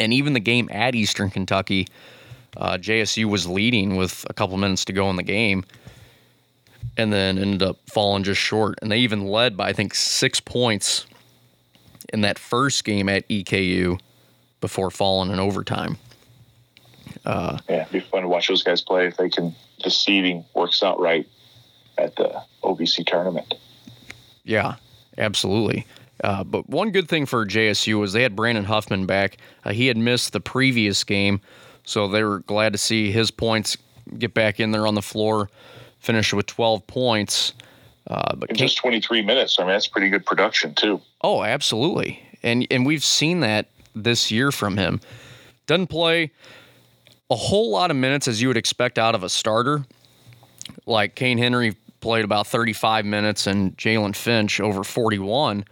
[0.00, 1.86] And even the game at Eastern Kentucky,
[2.56, 5.64] uh, JSU was leading with a couple minutes to go in the game
[6.96, 8.76] and then ended up falling just short.
[8.82, 11.06] And they even led by, I think, six points
[12.12, 14.00] in that first game at EKU
[14.62, 15.98] before falling in overtime.
[17.26, 20.44] Uh, yeah, it'd be fun to watch those guys play if they can, the seeding
[20.54, 21.28] works out right
[21.98, 23.54] at the OVC tournament.
[24.44, 24.76] Yeah,
[25.18, 25.86] absolutely.
[26.24, 29.36] Uh, but one good thing for JSU was they had Brandon Huffman back.
[29.64, 31.42] Uh, he had missed the previous game,
[31.84, 33.76] so they were glad to see his points
[34.18, 35.50] get back in there on the floor
[36.02, 37.54] finish with 12 points.
[38.08, 39.58] Uh, but in just 23 minutes.
[39.58, 41.00] I mean, that's pretty good production too.
[41.22, 42.20] Oh, absolutely.
[42.42, 45.00] And and we've seen that this year from him.
[45.66, 46.30] Doesn't play
[47.30, 49.84] a whole lot of minutes as you would expect out of a starter.
[50.86, 55.64] Like Kayne Henry played about 35 minutes and Jalen Finch over 41.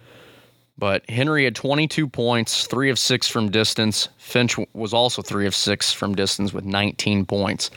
[0.79, 4.09] But Henry had 22 points, three of six from distance.
[4.17, 7.71] Finch was also three of six from distance with 19 points.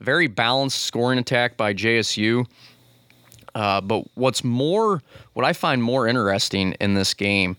[0.00, 2.44] Very balanced scoring attack by JSU.
[3.54, 5.00] Uh, but what's more,
[5.32, 7.56] what I find more interesting in this game,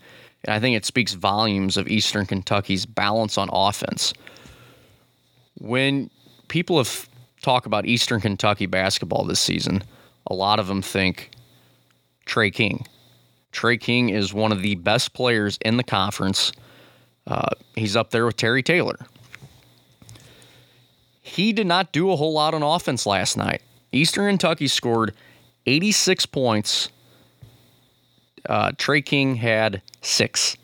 [0.47, 4.13] I think it speaks volumes of Eastern Kentucky's balance on offense.
[5.59, 6.09] When
[6.47, 7.07] people have
[7.41, 9.83] talk about Eastern Kentucky basketball this season,
[10.27, 11.31] a lot of them think
[12.25, 12.85] Tre King.
[13.51, 16.51] Tre King is one of the best players in the conference.
[17.27, 18.97] Uh, he's up there with Terry Taylor
[21.31, 23.61] he did not do a whole lot on offense last night.
[23.93, 25.13] Eastern Kentucky scored
[25.65, 26.89] 86 points.
[28.47, 30.57] Uh, Tre King had six.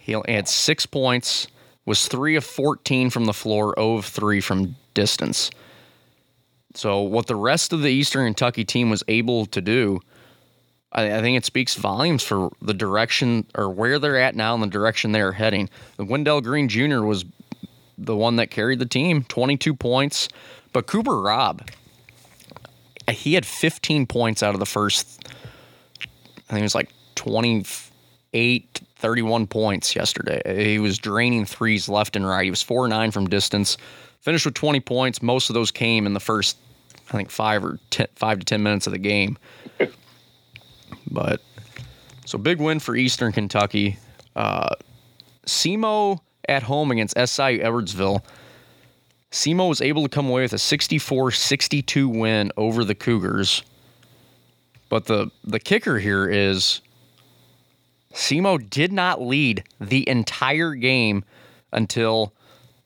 [0.00, 1.46] He had six points,
[1.86, 5.50] was three of 14 from the floor, 0 of 3 from distance.
[6.74, 10.00] So, what the rest of the Eastern Kentucky team was able to do,
[10.92, 14.62] I, I think it speaks volumes for the direction or where they're at now and
[14.62, 15.68] the direction they are heading.
[15.98, 17.02] Wendell Green Jr.
[17.02, 17.24] was
[17.96, 20.28] the one that carried the team, 22 points.
[20.72, 21.68] But Cooper Robb,
[23.10, 25.23] he had 15 points out of the first,
[26.48, 30.42] I think it was like 28, 31 points yesterday.
[30.70, 32.44] He was draining threes left and right.
[32.44, 33.76] He was 4 9 from distance,
[34.20, 35.22] finished with 20 points.
[35.22, 36.56] Most of those came in the first,
[37.08, 39.38] I think, five or 10, five to 10 minutes of the game.
[41.10, 41.40] but
[42.26, 43.98] so big win for Eastern Kentucky.
[44.36, 44.74] Uh,
[45.46, 48.22] SEMO at home against SIU Edwardsville.
[49.30, 53.62] SEMO was able to come away with a 64 62 win over the Cougars.
[54.94, 56.80] But the, the kicker here is
[58.12, 61.24] SEMO did not lead the entire game
[61.72, 62.32] until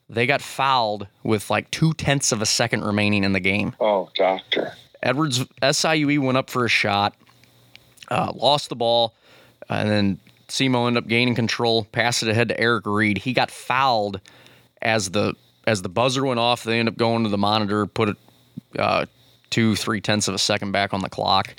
[0.09, 3.75] they got fouled with like two tenths of a second remaining in the game.
[3.79, 4.73] Oh, doctor.
[5.03, 7.14] Edwards SIUE went up for a shot,
[8.11, 9.12] uh, lost the ball,
[9.68, 10.18] and then
[10.49, 13.18] SEMO ended up gaining control, passed it ahead to Eric Reed.
[13.18, 14.23] He got fouled
[14.81, 15.35] as the
[15.66, 16.64] as the buzzer went off.
[16.64, 18.16] They ended up going to the monitor, put it
[18.79, 19.05] uh,
[19.51, 21.55] two three tenths of a second back on the clock,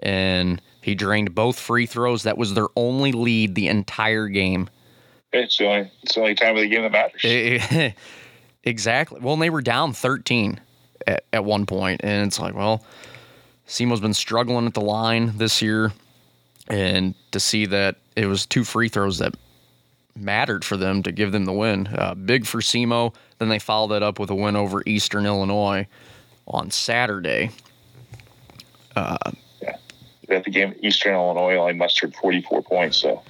[0.00, 2.22] and he drained both free throws.
[2.22, 4.68] That was their only lead the entire game.
[5.32, 7.94] It's the only it's the only time of the game that matters.
[8.64, 9.20] exactly.
[9.20, 10.60] Well, and they were down thirteen
[11.06, 12.84] at, at one point, and it's like, well,
[13.66, 15.92] SEMO's been struggling at the line this year,
[16.68, 19.34] and to see that it was two free throws that
[20.16, 21.86] mattered for them to give them the win.
[21.88, 23.14] Uh, big for SEMO.
[23.38, 25.86] Then they followed that up with a win over Eastern Illinois
[26.46, 27.50] on Saturday.
[28.96, 29.16] Uh,
[30.30, 33.22] at the game, Eastern Illinois only mustered 44 points, so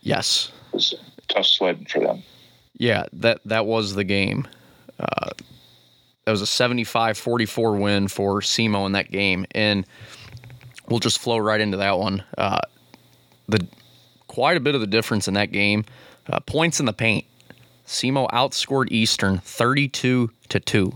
[0.00, 0.94] yes, it was
[1.28, 2.22] tough sledding for them.
[2.76, 4.46] Yeah, that that was the game.
[4.98, 5.30] Uh,
[6.24, 9.84] that was a 75-44 win for SEMO in that game, and
[10.88, 12.22] we'll just flow right into that one.
[12.38, 12.60] Uh,
[13.48, 13.66] the
[14.28, 15.84] quite a bit of the difference in that game.
[16.26, 17.24] Uh, points in the paint.
[17.86, 20.92] SEMO outscored Eastern 32 to 2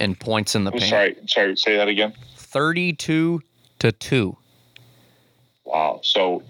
[0.00, 0.84] in points in the paint.
[0.84, 2.14] sorry, sorry, say that again.
[2.36, 3.42] 32
[3.80, 4.36] to 2.
[5.64, 6.00] Wow.
[6.02, 6.42] So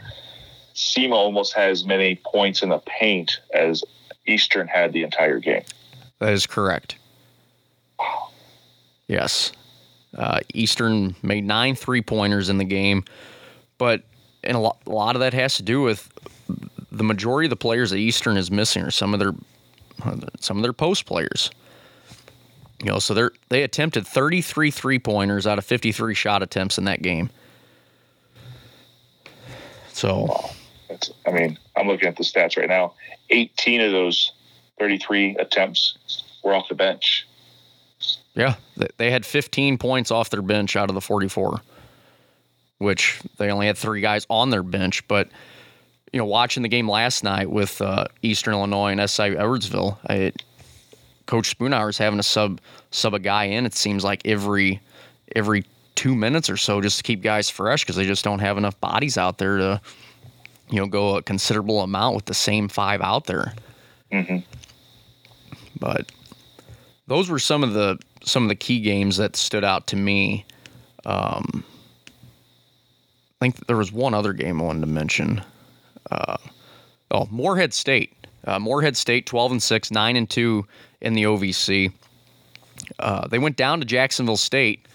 [0.74, 3.82] SEMO almost has as many points in the paint as
[4.26, 5.64] Eastern had the entire game.
[6.20, 6.96] That is correct.
[7.98, 8.28] Wow.
[9.08, 9.52] Yes.
[10.16, 13.04] Uh, Eastern made nine three pointers in the game,
[13.76, 14.02] but
[14.44, 16.10] and a lot, a lot of that has to do with
[16.90, 19.32] the majority of the players that Eastern is missing are some of their
[20.40, 21.50] some of their post players.
[22.82, 26.84] You know, so they they attempted 33 three pointers out of 53 shot attempts in
[26.84, 27.30] that game.
[29.92, 30.50] So, Wow.
[30.88, 32.94] That's, I mean, I'm looking at the stats right now.
[33.30, 34.32] 18 of those
[34.78, 35.98] 33 attempts
[36.42, 37.26] were off the bench.
[38.34, 41.60] yeah, they- they had 15 points off their bench out of the 44,
[42.78, 45.06] which they only had three guys on their bench.
[45.08, 45.28] But,
[46.12, 50.32] you know, watching the game last night with uh, Eastern Illinois and SI Edwardsville, I,
[51.28, 52.58] Coach Spoonhour is having to sub
[52.90, 53.66] sub a guy in.
[53.66, 54.80] It seems like every
[55.36, 55.64] every
[55.94, 58.80] two minutes or so just to keep guys fresh because they just don't have enough
[58.80, 59.80] bodies out there to,
[60.70, 63.52] you know, go a considerable amount with the same five out there.
[64.10, 64.38] hmm
[65.78, 66.10] But
[67.08, 70.46] those were some of the some of the key games that stood out to me.
[71.04, 71.62] Um,
[73.40, 75.42] I think there was one other game I wanted to mention.
[76.10, 76.38] Uh,
[77.10, 78.14] oh, Morehead State.
[78.44, 80.66] Uh, Morehead State, twelve and six, nine and two
[81.00, 81.92] in the OVC.
[82.98, 84.87] Uh, they went down to Jacksonville State,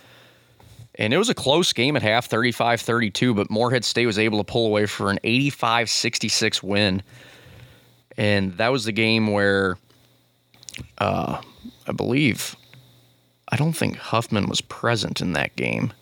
[0.95, 4.43] and it was a close game at half, 35-32, but Morehead State was able to
[4.43, 7.01] pull away for an 85-66 win.
[8.17, 9.77] And that was the game where
[10.99, 11.41] uh,
[11.87, 12.55] I believe,
[13.49, 15.93] I don't think Huffman was present in that game.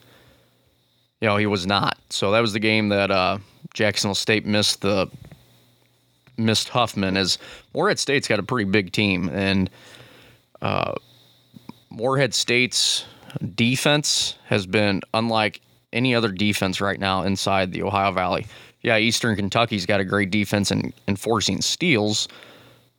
[1.22, 1.98] You know, he was not.
[2.10, 3.38] So that was the game that uh,
[3.74, 5.10] Jacksonville State missed the
[6.38, 7.16] missed Huffman.
[7.16, 7.38] As
[7.74, 9.70] Morehead State's got a pretty big team, and
[10.62, 10.94] uh,
[11.90, 13.06] Morehead State's
[13.56, 15.62] defense has been unlike
[15.94, 18.48] any other defense right now inside the Ohio Valley.
[18.82, 22.28] Yeah, Eastern Kentucky's got a great defense in enforcing steals,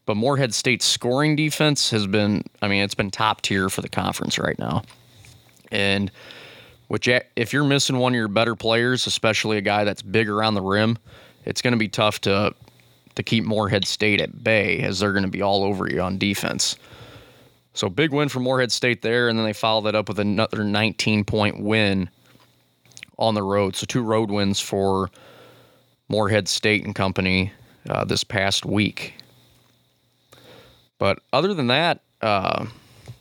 [0.06, 3.88] but Morehead State's scoring defense has been, I mean, it's been top tier for the
[3.88, 4.82] conference right now.
[5.70, 6.10] And
[6.88, 10.54] which if you're missing one of your better players, especially a guy that's big around
[10.54, 10.98] the rim,
[11.46, 12.54] it's going to be tough to
[13.14, 16.18] to keep Morehead State at bay as they're going to be all over you on
[16.18, 16.76] defense.
[17.74, 20.62] So big win for Morehead State there, and then they followed that up with another
[20.62, 22.10] 19 point win
[23.18, 23.76] on the road.
[23.76, 25.10] So two road wins for
[26.08, 27.52] Morehead State and company
[27.88, 29.14] uh, this past week.
[30.98, 32.66] But other than that, uh,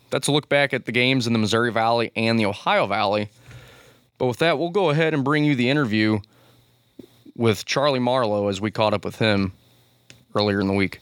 [0.10, 3.30] that's a look back at the games in the Missouri Valley and the Ohio Valley.
[4.18, 6.20] But with that, we'll go ahead and bring you the interview
[7.36, 9.54] with Charlie Marlow as we caught up with him
[10.36, 11.00] earlier in the week.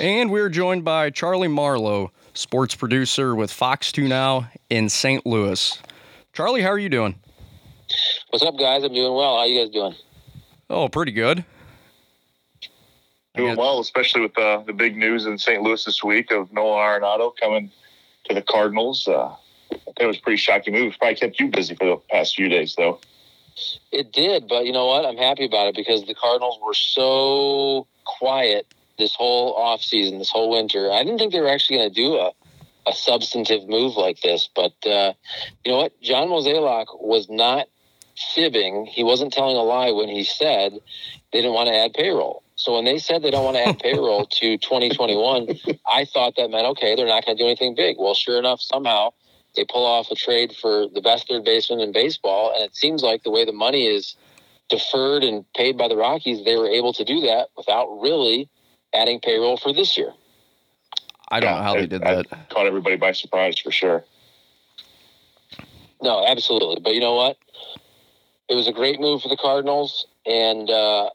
[0.00, 5.26] And we're joined by Charlie Marlow, sports producer with Fox 2 Now in St.
[5.26, 5.78] Louis.
[6.32, 7.16] Charlie, how are you doing?
[8.30, 8.84] What's up, guys?
[8.84, 9.36] I'm doing well.
[9.36, 9.94] How you guys doing?
[10.70, 11.44] Oh, pretty good.
[13.34, 15.62] Doing well, especially with uh, the big news in St.
[15.62, 17.70] Louis this week of Nolan Arenado coming
[18.24, 19.06] to the Cardinals.
[19.06, 19.34] Uh,
[19.72, 20.94] I it was a pretty shocking move.
[20.98, 22.98] Probably kept you busy for the past few days, though.
[23.90, 25.04] It did, but you know what?
[25.04, 28.66] I'm happy about it because the Cardinals were so quiet
[28.98, 30.90] this whole off season, this whole winter.
[30.90, 32.32] I didn't think they were actually going to do a,
[32.86, 35.12] a substantive move like this, but uh,
[35.64, 36.00] you know what?
[36.00, 37.68] John Mozeliak was not
[38.34, 38.86] fibbing.
[38.86, 40.72] He wasn't telling a lie when he said
[41.32, 42.42] they didn't want to add payroll.
[42.56, 45.48] So when they said they don't want to add payroll to 2021,
[45.86, 47.96] I thought that meant okay, they're not going to do anything big.
[47.98, 49.10] Well, sure enough, somehow
[49.56, 53.02] they pull off a trade for the best third baseman in baseball, and it seems
[53.02, 54.16] like the way the money is
[54.68, 58.48] deferred and paid by the Rockies, they were able to do that without really
[58.94, 60.12] adding payroll for this year.
[61.28, 62.48] I don't Yeah, know how they it- did I- that.
[62.50, 64.04] Caught everybody by surprise for sure.
[66.00, 66.80] No, absolutely.
[66.82, 67.36] But you know what?
[68.48, 71.10] It was a great move for the Cardinals, and uh,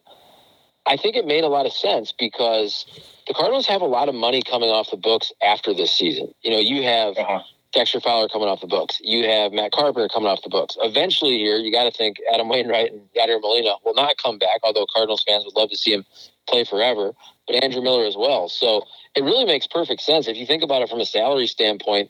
[0.86, 2.86] I think it made a lot of sense because
[3.28, 6.34] the Cardinals have a lot of money coming off the books after this season.
[6.41, 7.41] You know, you have Uh-huh.
[7.73, 8.97] Dexter Fowler coming off the books.
[9.03, 10.78] You have Matt Carpenter coming off the books.
[10.82, 14.61] Eventually, here you got to think Adam Wainwright and Yadier Molina will not come back,
[14.63, 16.05] although Cardinals fans would love to see him
[16.47, 17.13] play forever.
[17.47, 18.49] But Andrew Miller as well.
[18.49, 18.85] So
[19.15, 22.09] it really makes perfect sense if you think about it from a salary standpoint.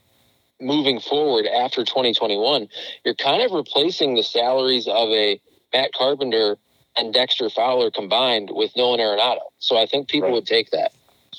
[0.59, 2.67] Moving forward after 2021,
[3.05, 5.39] you're kind of replacing the salaries of a
[5.71, 6.57] Matt Carpenter
[6.97, 9.41] and Dexter Fowler combined with Nolan Arenado.
[9.59, 10.33] So I think people Right.
[10.33, 10.93] would take that.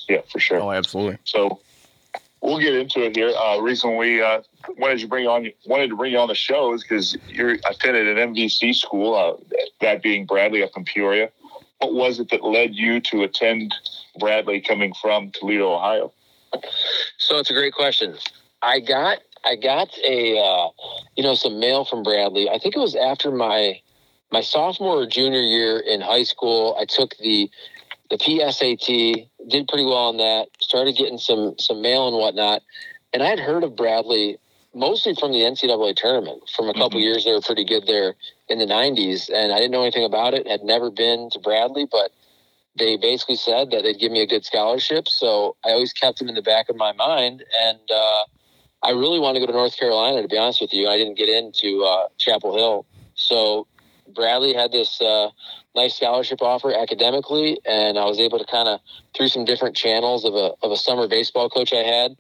[0.09, 0.61] Yeah, for sure.
[0.61, 1.19] Oh, absolutely.
[1.25, 1.59] So
[2.41, 3.31] we'll get into it here.
[3.37, 4.43] Uh, reason we uh,
[4.79, 8.17] wanted to bring on wanted to bring you on the show is because you're attended
[8.17, 9.35] an MVC school, uh,
[9.81, 11.31] that being Bradley up in Peoria.
[11.79, 13.75] What was it that led you to attend
[14.19, 16.13] Bradley, coming from Toledo, Ohio?
[17.19, 18.17] So it's a great question.
[18.63, 20.69] I got I got a uh,
[21.17, 22.49] you know some mail from Bradley.
[22.49, 23.81] I think it was after my
[24.33, 26.77] my sophomore or junior year in high school.
[26.81, 27.51] I took the
[28.11, 30.49] the PSAT, did pretty well on that.
[30.61, 32.63] Started getting some some mail and whatnot,
[33.13, 34.39] and I had heard of Bradley
[34.79, 36.49] mostly from the NCAA tournament.
[36.55, 37.01] From a couple mm-hmm.
[37.01, 38.15] years, they were pretty good there
[38.49, 40.47] in the '90s, and I didn't know anything about it.
[40.47, 42.13] Had never been to Bradley, but
[42.79, 45.09] they basically said that they'd give me a good scholarship.
[45.09, 48.25] So I always kept them in the back of my mind, and uh,
[48.83, 50.23] I really wanted to go to North Carolina.
[50.23, 53.67] To be honest with you, I didn't get into uh, Chapel Hill, so
[54.15, 55.31] Bradley had this uh,
[55.75, 58.81] nice scholarship offer academically, and I was able to kind of
[59.17, 62.17] through some different channels of a of a summer baseball coach I had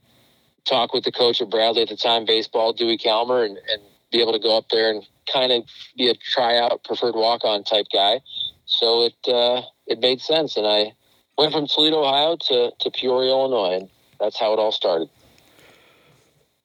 [0.68, 4.20] talk with the coach at Bradley at the time, baseball Dewey Kalmer, and, and be
[4.20, 5.64] able to go up there and kind of
[5.96, 8.20] be a tryout, preferred walk on type guy.
[8.66, 10.92] So it uh, it made sense, and I
[11.36, 13.88] went from Toledo, Ohio, to to Peoria, Illinois, and
[14.20, 15.08] that's how it all started.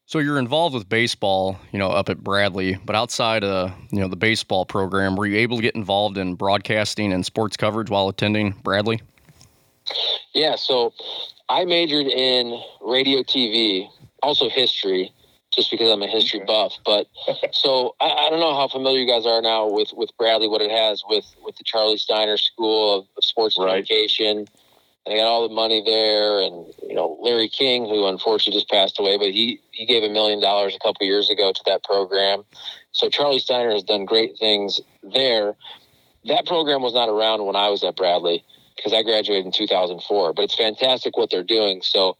[0.06, 4.08] So you're involved with baseball, you know, up at Bradley, but outside of you know
[4.08, 8.10] the baseball program, were you able to get involved in broadcasting and sports coverage while
[8.10, 9.02] attending Bradley?
[10.34, 10.94] Yeah, so
[11.54, 13.88] I majored in radio, TV,
[14.24, 15.14] also history,
[15.54, 16.74] just because I'm a history buff.
[16.84, 17.08] But
[17.54, 20.62] so I, I, don't know how familiar you guys are now with with Bradley, what
[20.62, 23.86] it has with with the Charlie Steiner School of, of Sports right.
[23.86, 24.48] Communication
[25.06, 29.00] they got all the money there, and you know Larry King, who unfortunately just passed
[29.00, 32.44] away, but he he gave a million dollars a couple years ago to that program.
[32.94, 35.56] So Charlie Steiner has done great things there.
[36.26, 38.46] That program was not around when I was at Bradley
[38.84, 40.34] because I graduated in 2004.
[40.34, 41.82] But it's fantastic what they're doing.
[41.82, 42.18] So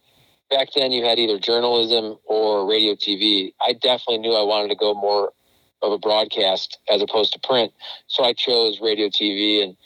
[0.50, 3.52] back then you had either journalism or radio TV.
[3.60, 5.32] I definitely knew I wanted to go more
[5.82, 7.72] of a broadcast as opposed to print.
[8.06, 9.76] So I chose radio TV and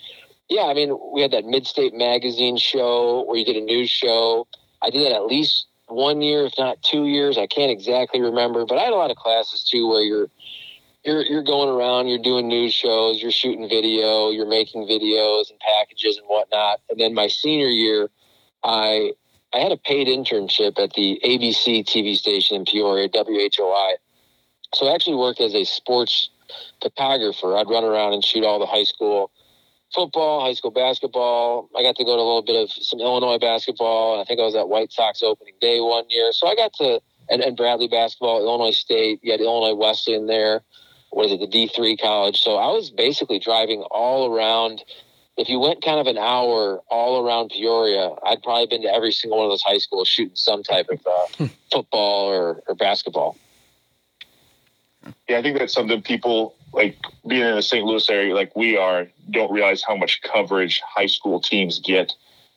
[0.49, 4.47] yeah, I mean, we had that Mid-State Magazine show where you did a news show.
[4.81, 7.37] I did that at least one year, if not two years.
[7.37, 10.29] I can't exactly remember, but I had a lot of classes too where you're
[11.09, 15.59] you're you're going around, you're doing news shows, you're shooting video, you're making videos and
[15.61, 16.80] packages and whatnot.
[16.90, 18.11] And then my senior year,
[18.62, 19.12] I
[19.54, 23.94] I had a paid internship at the ABC TV station in Peoria, WHOI.
[24.74, 26.28] So I actually worked as a sports
[26.82, 27.56] photographer.
[27.56, 29.30] I'd run around and shoot all the high school
[29.94, 31.70] football, high school basketball.
[31.74, 34.40] I got to go to a little bit of some Illinois basketball, and I think
[34.40, 36.32] I was at White Sox opening day one year.
[36.32, 37.00] So I got to
[37.30, 39.20] and, and Bradley basketball, Illinois State.
[39.22, 40.62] You had Illinois Wesleyan there.
[41.11, 42.40] What is it, the D three college?
[42.40, 44.82] So I was basically driving all around.
[45.36, 49.12] If you went kind of an hour all around Peoria, I'd probably been to every
[49.12, 51.46] single one of those high schools shooting some type of uh, hmm.
[51.70, 53.36] football or, or basketball.
[55.28, 57.84] Yeah, I think that's something people like being in the St.
[57.84, 62.12] Louis area, like we are, don't realize how much coverage high school teams get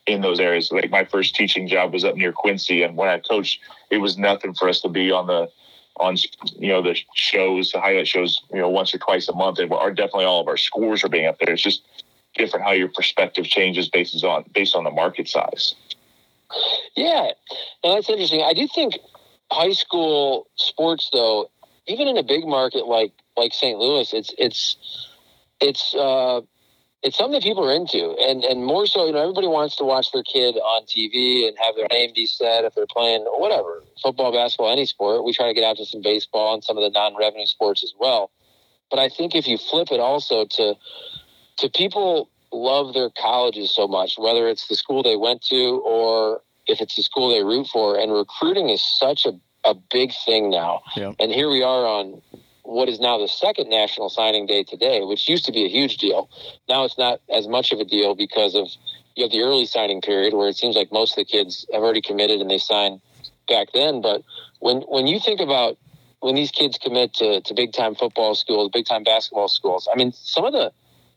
[0.07, 0.71] in those areas.
[0.71, 4.17] Like my first teaching job was up near Quincy, and when I coached, it was
[4.17, 5.49] nothing for us to be on the
[5.97, 6.17] on
[6.57, 9.59] you know the shows, the highlight shows, you know, once or twice a month.
[9.59, 11.53] And are definitely all of our scores are being up there.
[11.53, 11.83] It's just
[12.35, 15.75] different how your perspective changes based on based on the market size.
[16.95, 17.31] Yeah,
[17.83, 18.41] no, that's interesting.
[18.41, 18.97] I do think
[19.51, 21.49] high school sports, though,
[21.87, 23.77] even in a big market like like St.
[23.77, 24.77] Louis, it's it's
[25.59, 26.41] it's uh,
[27.03, 29.83] it's something that people are into, and and more so, you know, everybody wants to
[29.83, 33.83] watch their kid on TV and have their name be said if they're playing whatever
[34.01, 35.23] football, basketball, any sport.
[35.23, 37.93] We try to get out to some baseball and some of the non-revenue sports as
[37.99, 38.31] well.
[38.89, 40.75] But I think if you flip it also to
[41.57, 46.41] to people love their colleges so much, whether it's the school they went to or
[46.67, 49.31] if it's the school they root for, and recruiting is such a
[49.63, 50.81] a big thing now.
[50.95, 51.13] Yeah.
[51.19, 52.21] And here we are on
[52.71, 55.97] what is now the second national signing day today, which used to be a huge
[55.97, 56.29] deal.
[56.69, 58.69] Now it's not as much of a deal because of
[59.15, 61.83] you have the early signing period where it seems like most of the kids have
[61.83, 63.01] already committed and they sign
[63.49, 64.01] back then.
[64.01, 64.23] But
[64.59, 65.77] when when you think about
[66.21, 69.97] when these kids commit to, to big time football schools, big time basketball schools, I
[69.97, 70.71] mean some of the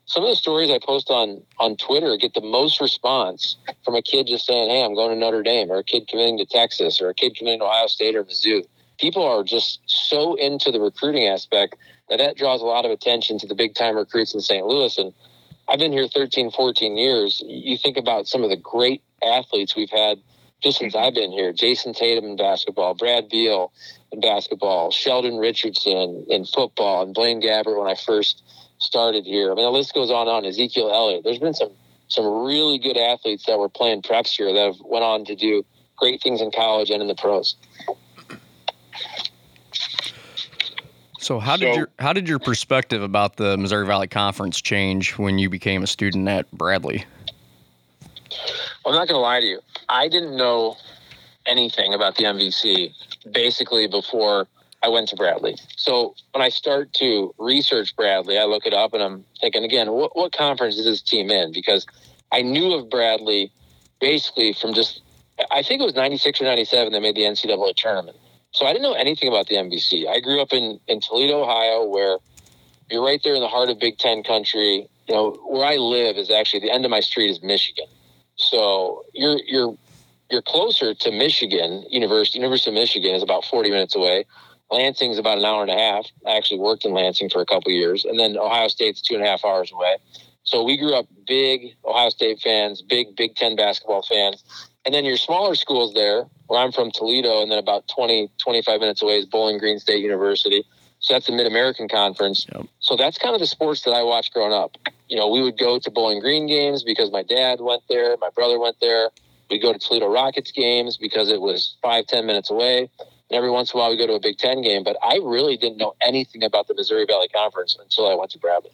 [0.06, 4.02] some of the stories I post on on Twitter get the most response from a
[4.02, 7.00] kid just saying, "Hey, I'm going to Notre Dame," or a kid committing to Texas,
[7.00, 8.64] or a kid committing to Ohio State or Mizzou.
[8.98, 11.76] People are just so into the recruiting aspect
[12.08, 14.64] that that draws a lot of attention to the big time recruits in St.
[14.66, 14.96] Louis.
[14.98, 15.12] And
[15.68, 17.42] I've been here 13, 14 years.
[17.46, 20.18] You think about some of the great athletes we've had
[20.62, 21.52] just since I've been here.
[21.52, 23.72] Jayson Tatum in basketball, Brad Beal
[24.12, 28.42] in basketball, Sheldon Richardson in football, and Blaine Gabbert when I first
[28.78, 29.52] started here.
[29.52, 30.44] I mean, the list goes on and on.
[30.44, 31.24] Ezekiel Elliott.
[31.24, 31.72] There's been some
[32.08, 35.64] some really good athletes that were playing preps here that have went on to do
[35.96, 37.56] great things in college and in the pros.
[41.18, 45.12] So how did So- your how did your perspective about the Missouri Valley Conference change
[45.18, 47.06] when you became a student at Bradley?
[48.86, 49.60] I'm not going to lie to you.
[49.88, 50.76] I didn't know
[51.46, 52.92] anything about the MVC
[53.32, 54.46] basically before
[54.82, 55.56] I went to Bradley.
[55.76, 59.90] So when I start to research Bradley, I look it up and I'm thinking again,
[59.92, 61.52] what, what conference is this team in?
[61.52, 61.86] Because
[62.32, 63.50] I knew of Bradley
[64.00, 65.00] basically from just,
[65.50, 68.18] I think it was 96 or 97 they made the NCAA tournament.
[68.54, 70.06] So I didn't know anything about the MVC.
[70.08, 72.18] I grew up in, in Toledo, Ohio, where
[72.88, 74.88] you're right there in the heart of Big Ten country.
[75.08, 77.86] You know, where I live is actually the end of my street is Michigan.
[78.36, 79.76] So you're you're
[80.30, 82.38] you're closer to Michigan University.
[82.38, 84.24] University of Michigan is about 40 minutes away.
[84.70, 86.06] Lansing is about an hour and a half.
[86.24, 89.24] I actually worked in Lansing for a couple years, and then Ohio State's two and
[89.24, 89.96] a half hours away.
[90.44, 94.44] So we grew up big Ohio State fans, big Big Ten basketball fans.
[94.84, 98.80] And then your smaller schools there, where I'm from Toledo, and then about 20, 25
[98.80, 100.64] minutes away is Bowling Green State University.
[101.00, 102.46] So that's the Mid American Conference.
[102.54, 102.66] Yep.
[102.80, 104.76] So that's kind of the sports that I watched growing up.
[105.08, 108.30] You know, we would go to Bowling Green games because my dad went there, my
[108.34, 109.10] brother went there.
[109.50, 112.88] We'd go to Toledo Rockets games because it was five, ten minutes away.
[112.98, 114.82] And every once in a while we go to a Big Ten game.
[114.82, 118.38] But I really didn't know anything about the Missouri Valley Conference until I went to
[118.38, 118.70] Bradley.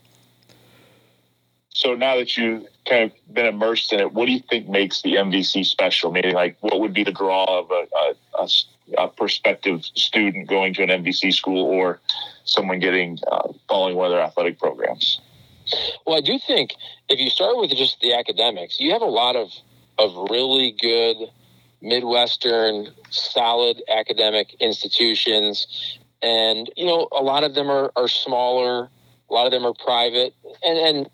[1.73, 5.03] So now that you've kind of been immersed in it, what do you think makes
[5.03, 6.11] the MVC special?
[6.11, 8.49] Meaning, like, what would be the draw of a
[8.99, 12.01] a prospective student going to an MVC school or
[12.45, 15.21] someone getting uh, following one of their athletic programs?
[16.07, 16.75] Well, I do think
[17.09, 19.51] if you start with just the academics, you have a lot of
[19.99, 21.17] of really good
[21.83, 28.89] Midwestern, solid academic institutions, and you know a lot of them are, are smaller,
[29.29, 31.11] a lot of them are private, and and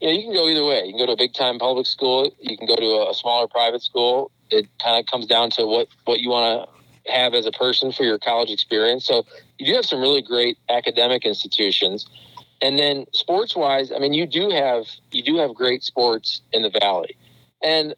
[0.00, 0.84] you know you can go either way.
[0.86, 3.46] You can go to a big time public school, you can go to a, smaller
[3.46, 4.30] private school.
[4.50, 6.68] It kind of comes down to what what you want
[7.06, 9.06] to have as a person for your college experience.
[9.06, 9.24] So
[9.58, 12.08] you do have some really great academic institutions.
[12.62, 16.62] And then sports wise, I mean, you do have you do have great sports in
[16.62, 17.16] the valley.
[17.62, 17.94] And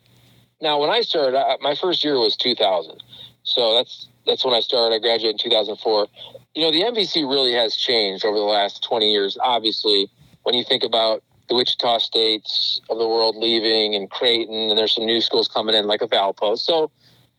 [0.60, 3.02] now, when I started, I, my first year was 2000,
[3.42, 4.94] so that's that's when I started.
[4.94, 6.06] I graduated in 2004.
[6.54, 9.36] You know, the MVC really has changed over the last 20 years.
[9.40, 10.08] Obviously,
[10.44, 14.94] when you think about the Wichita States of the world leaving and Creighton, and there's
[14.94, 16.58] some new schools coming in like a Valpo.
[16.58, 16.90] So,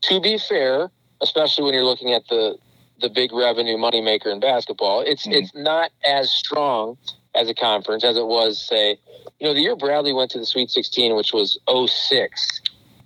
[0.01, 0.91] to be fair,
[1.22, 2.57] especially when you're looking at the
[3.01, 5.34] the big revenue moneymaker in basketball, it's Mhm.
[5.34, 6.95] it's not as strong
[7.34, 8.99] as a conference as it was, say,
[9.39, 12.61] you know, the year Bradley went to the Sweet 16, which was 06.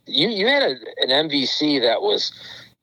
[0.06, 2.32] You you had a, an MVC that was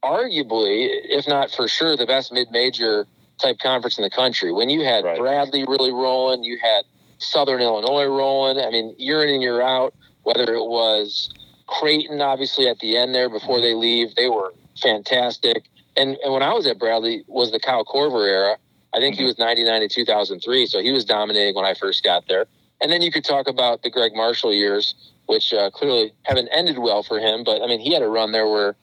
[0.02, 3.06] arguably, if not for sure, the best mid-major
[3.38, 4.50] type conference in the country.
[4.50, 5.18] When you had Right.
[5.18, 6.84] Bradley really rolling, you had
[7.18, 8.58] Southern Illinois rolling.
[8.64, 11.30] I mean, year in and year out, whether it was
[11.66, 15.64] Creighton, obviously at the end there before they leave, they were fantastic.
[15.96, 18.56] And and when I was at Bradley was the Kyle Korver era.
[18.92, 22.28] I think he was 99 to 2003, so he was dominating when I first got
[22.28, 22.46] there.
[22.80, 24.94] And then you could talk about the Gregg Marshall years,
[25.26, 27.42] which uh, clearly haven't ended well for him.
[27.42, 28.76] But I mean, he had a run there where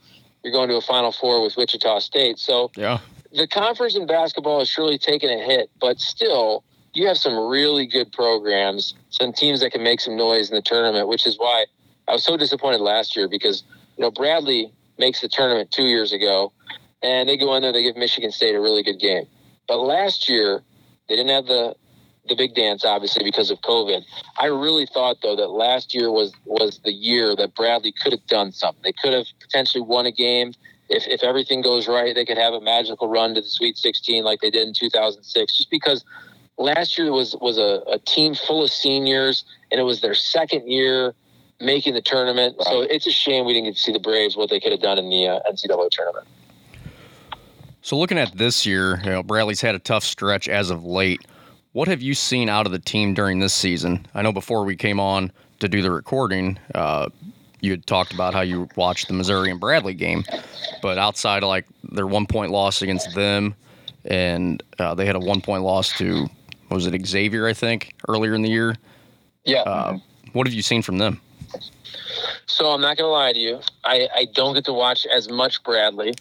[0.44, 2.40] you're going to a Final Four with Wichita State.
[2.40, 3.00] So Yeah.
[3.32, 7.86] the conference in basketball has surely taken a hit, but still, you have some really
[7.86, 11.66] good programs, some teams that can make some noise in the tournament, which is why
[12.08, 13.64] I was so disappointed last year because,
[13.98, 16.52] you know, Bradley makes the tournament two years ago
[17.02, 19.26] and they go in there, they give Michigan State a really good game.
[19.68, 20.62] But last year,
[21.08, 21.76] they didn't have the
[22.28, 24.04] the big dance, obviously, because of COVID.
[24.40, 28.26] I really thought, though, that last year was was the year that Bradley could have
[28.28, 28.82] done something.
[28.84, 30.54] They could have potentially won a game.
[30.90, 34.24] If, if everything goes right, they could have a magical run to the Sweet 16
[34.24, 35.58] like they did in 2006.
[35.58, 36.04] Just because
[36.62, 40.68] last year was was a, a team full of seniors, and it was their second
[40.70, 41.14] year
[41.60, 42.56] making the tournament.
[42.62, 44.82] So it's a shame we didn't get to see the Braves what they could have
[44.82, 46.28] done in the uh, NCAA tournament.
[47.84, 51.22] So looking at this year, you know, Bradley's had a tough stretch as of late.
[51.74, 54.06] What have you seen out of the team during this season?
[54.14, 57.10] I know before we came on to do the recording, uh,
[57.62, 60.24] you had talked about how you watched the Missouri and Bradley game,
[60.82, 63.56] but outside of like their one point loss against them,
[64.06, 66.28] and uh, they had a one point loss to
[66.74, 68.76] was it Xavier, I think, earlier in the year.
[69.44, 69.62] Yeah.
[69.62, 69.98] Uh,
[70.34, 71.20] what have you seen from them?
[72.46, 73.60] So I'm not going to lie to you.
[73.84, 76.14] I, I don't get to watch as much Bradley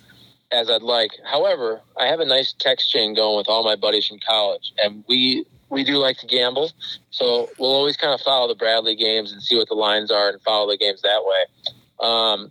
[0.53, 1.11] as I'd like.
[1.25, 5.05] However, I have a nice text chain going with all my buddies from college, and
[5.09, 6.73] we we do like to gamble.
[7.11, 10.31] So we'll always kind of follow the Bradley games and see what the lines are
[10.31, 11.69] and follow the games that way.
[12.01, 12.51] Um,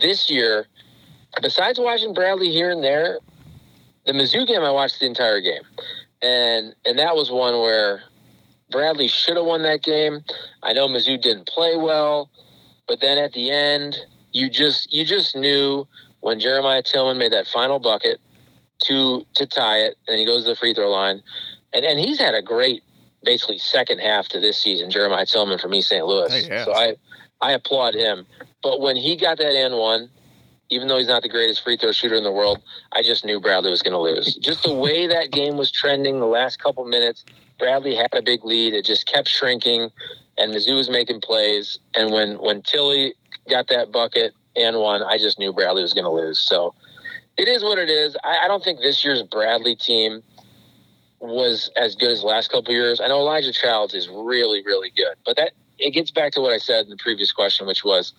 [0.00, 0.66] this year,
[1.42, 3.18] besides watching Bradley here and there,
[4.06, 5.62] the Mizzou game I watched the entire game,
[6.22, 8.02] and and that was one where
[8.70, 10.20] Bradley should have won that game.
[10.62, 12.30] I know Mizzou didn't play well,
[12.88, 13.96] but then at the end,
[14.32, 15.86] you just you just knew
[16.20, 18.18] when Jeremiah Tilmon made that final bucket
[18.84, 21.22] to to tie it, and he goes to the free throw line,
[21.72, 22.82] and and he's had a great
[23.22, 24.90] basically second half to this season.
[24.90, 26.04] Jeremiah Tilmon from East St.
[26.04, 26.64] Louis, oh, yes.
[26.64, 26.96] so I
[27.40, 28.26] I applaud him.
[28.62, 30.10] But when he got that and one,
[30.68, 32.60] even though he's not the greatest free throw shooter in the world,
[32.92, 34.34] I just knew Bradley was going to lose.
[34.36, 37.24] Just the way that game was trending the last couple minutes,
[37.58, 38.74] Bradley had a big lead.
[38.74, 39.90] It just kept shrinking,
[40.36, 41.78] and Mizzou was making plays.
[41.94, 43.14] And when when Tilly
[43.48, 46.38] got that bucket and one, I just knew Bradley was going to lose.
[46.38, 46.74] So
[47.36, 48.16] it is what it is.
[48.24, 50.22] I, I don't think this year's Bradley team
[51.20, 53.00] was as good as last couple years.
[53.00, 56.52] I know Elijah Childs is really, really good, but that it gets back to what
[56.52, 58.12] I said in the previous question, which was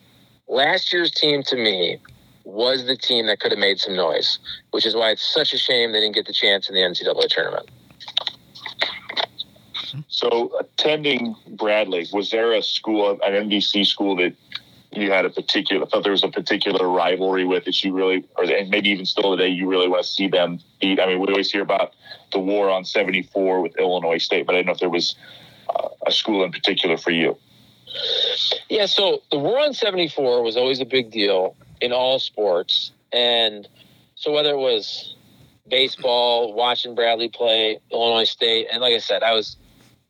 [0.48, 2.00] last year's team to me
[2.48, 4.39] was the team that could have made some noise,
[4.72, 7.28] which is why it's such a shame they didn't get the chance in the NCAA
[7.28, 7.70] tournament.
[10.08, 14.34] So, attending Bradley, was there a school, an MVC school that
[14.91, 18.45] you had a particular, thought there was a particular rivalry with that you really, or
[18.45, 21.02] maybe even still today, you really want to see them beat?
[21.02, 21.93] I mean, we always hear about
[22.32, 25.16] the war on 74 with Illinois State, but I didn't know if there was
[25.70, 27.38] uh, a school in particular for you.
[28.70, 32.92] Yeah, so the war on 74 was always a big deal in all sports.
[33.12, 33.68] And
[34.16, 35.16] so whether it was
[35.70, 39.58] baseball, watching Bradley play Illinois State, and like I said, I was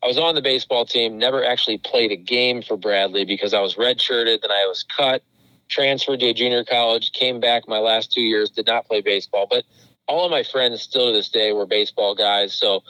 [0.02, 3.60] I was on the baseball team, never actually played a game for Bradley because I
[3.60, 5.24] was redshirted, then I was cut,
[5.68, 9.48] transferred to a junior college, came back my last two years, did not play baseball.
[9.50, 9.64] But
[10.06, 12.54] all of my friends still to this day were baseball guys.
[12.54, 12.84] So,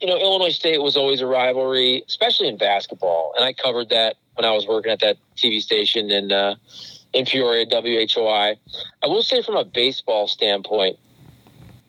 [0.00, 3.34] you know, Illinois State was always a rivalry, especially in basketball.
[3.36, 6.54] And I covered that when I was working at that TV station and uh,
[7.12, 8.56] in Peoria, WHOI.
[9.02, 10.98] I will say from a baseball standpoint,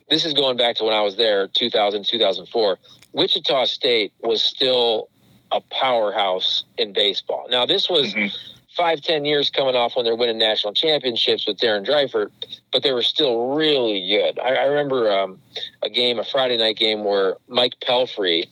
[0.09, 2.77] this is going back to when I was there, 2000, 2004.
[3.13, 5.09] Wichita State was still
[5.51, 7.47] a powerhouse in baseball.
[7.49, 8.31] Now, this was Mhm.
[8.75, 12.31] five, ten years coming off when they're winning national championships with Darren Dreifort,
[12.71, 14.39] but they were still really good.
[14.39, 15.41] I, I remember um,
[15.81, 18.47] a game, a Friday night game, where Mike Pelfrey,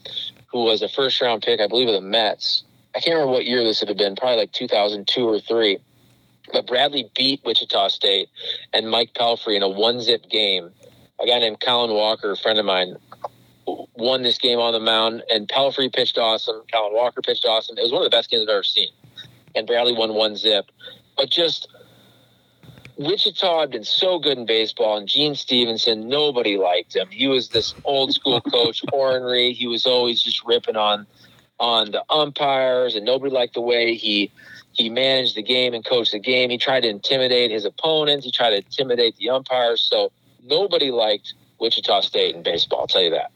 [0.48, 2.64] who was a first round pick, I believe, of the Mets,
[2.96, 5.78] I can't remember what year this would have been, probably like 2002 or three.
[6.52, 8.30] But Bradley beat Wichita State
[8.74, 10.72] and Mike Pelfrey in a one zip game.
[11.20, 12.96] A guy named Colin Walker, a friend of mine,
[13.96, 16.62] won this game on the mound, and Pelfrey pitched awesome.
[16.72, 17.78] Colin Walker pitched awesome.
[17.78, 18.90] It was one of the best games I've ever seen.
[19.56, 20.66] And Bradley won one zip.
[21.18, 21.68] But just
[22.98, 27.08] Wichita had been so good in baseball, and Gene Stephenson, nobody liked him.
[27.10, 29.54] He was this old school coach, ornery.
[29.54, 31.06] He was always just ripping on
[31.60, 34.32] on the umpires, and nobody liked the way he
[34.78, 36.52] he managed the game and coached the game.
[36.52, 38.24] He tried to intimidate his opponents.
[38.24, 39.82] He tried to intimidate the umpires.
[39.82, 40.12] So
[40.44, 42.82] nobody liked Wichita State in baseball.
[42.82, 43.32] I'll tell you that.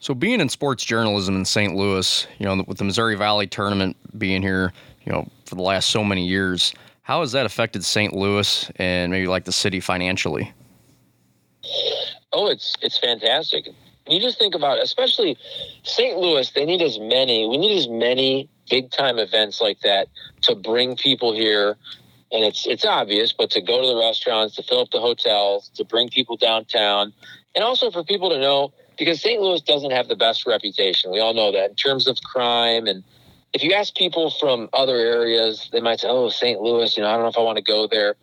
[0.00, 1.74] So being in sports journalism in St.
[1.74, 4.72] Louis, you know, with the Missouri Valley tournament being here,
[5.04, 8.12] you know, for the last so many years, how has that affected St.
[8.12, 10.52] Louis and maybe like the city financially?
[12.32, 13.68] Oh, it's it's fantastic.
[14.08, 15.38] You just think about, especially
[15.84, 16.18] St.
[16.18, 16.50] Louis.
[16.50, 17.46] They need as many.
[17.48, 20.08] We need as many big time events like that
[20.42, 21.76] to bring people here.
[22.32, 25.70] And it's it's obvious, but to go to the restaurants, to fill up the hotels,
[25.76, 27.12] to bring people downtown,
[27.54, 29.40] and also for people to know because St.
[29.40, 31.12] Louis doesn't have the best reputation.
[31.12, 32.86] We all know that in terms of crime.
[32.86, 33.04] And
[33.52, 36.60] if you ask people from other areas, they might say, "Oh, St.
[36.60, 38.16] Louis, you know, I don't know if I want to go there."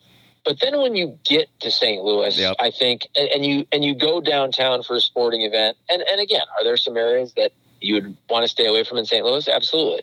[0.43, 2.03] But then when you get to St.
[2.03, 2.57] Louis, Yep.
[2.59, 6.19] I think, and, and you and you go downtown for a sporting event, and and
[6.19, 7.53] again, are there some areas that
[7.83, 9.25] you would want to stay away from in St.
[9.25, 9.47] Louis?
[9.47, 10.01] Absolutely.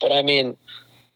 [0.00, 0.56] But I mean,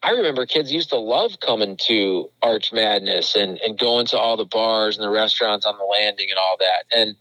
[0.02, 4.36] I remember kids used to love coming to Arch Madness and and going to all
[4.36, 7.16] the bars and the restaurants on the landing and all that, and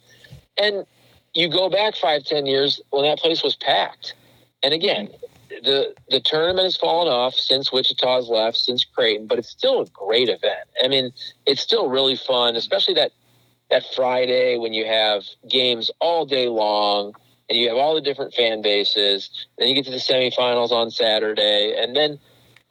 [0.57, 0.85] and
[1.33, 4.13] you go back five ten years when that place was packed,
[4.63, 5.09] and again.
[5.63, 9.85] The the tournament has fallen off since Wichita's left, since Creighton, but it's still a
[9.85, 10.67] great event.
[10.83, 11.11] I mean,
[11.45, 13.11] it's still really fun, especially that
[13.69, 17.13] that Friday when you have games all day long
[17.49, 19.29] and you have all the different fan bases.
[19.57, 22.19] Then you get to the semifinals on Saturday, and then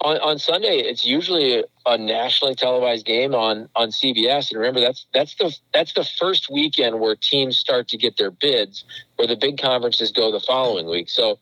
[0.01, 4.51] on, on Sunday it's usually a nationally televised game on on CBS.
[4.51, 8.31] And remember, that's that's the that's the first weekend where teams start to get their
[8.31, 8.85] bids,
[9.17, 11.09] where the big conferences go the following week.
[11.09, 11.39] So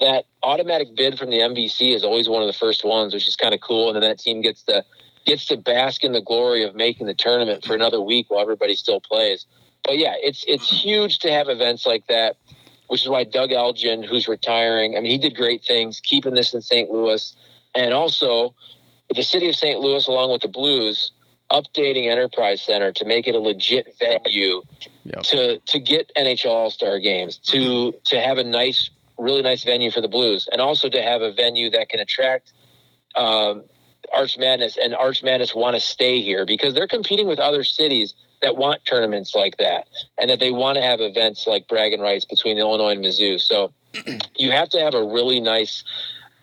[0.00, 3.36] that automatic bid from the MVC is always one of the first ones, which is
[3.36, 3.88] kind of cool.
[3.88, 4.84] And then that team gets to
[5.26, 8.76] gets to bask in the glory of making the tournament for another week while everybody
[8.76, 9.44] still plays.
[9.82, 12.36] But yeah, it's it's huge to have events like that,
[12.88, 16.54] which is why Doug Elgin, who's retiring, I mean, he did great things keeping this
[16.54, 16.90] in St.
[16.90, 17.34] Louis,
[17.74, 18.54] and also
[19.14, 19.80] the city of St.
[19.80, 21.12] Louis, along with the Blues,
[21.50, 24.62] updating Enterprise Center to make it a legit venue
[25.04, 25.22] Yep.
[25.22, 29.90] to to get NHL All Star games, to to have a nice, really nice venue
[29.90, 32.52] for the Blues, and also to have a venue that can attract
[33.14, 33.62] um,
[34.12, 38.14] Arch Madness and Arch Madness want to stay here because they're competing with other cities
[38.42, 39.86] that want tournaments like that
[40.18, 43.40] and that they want to have events like bragging rights between Illinois and Mizzou.
[43.40, 43.72] So
[44.36, 45.84] you have to have a really nice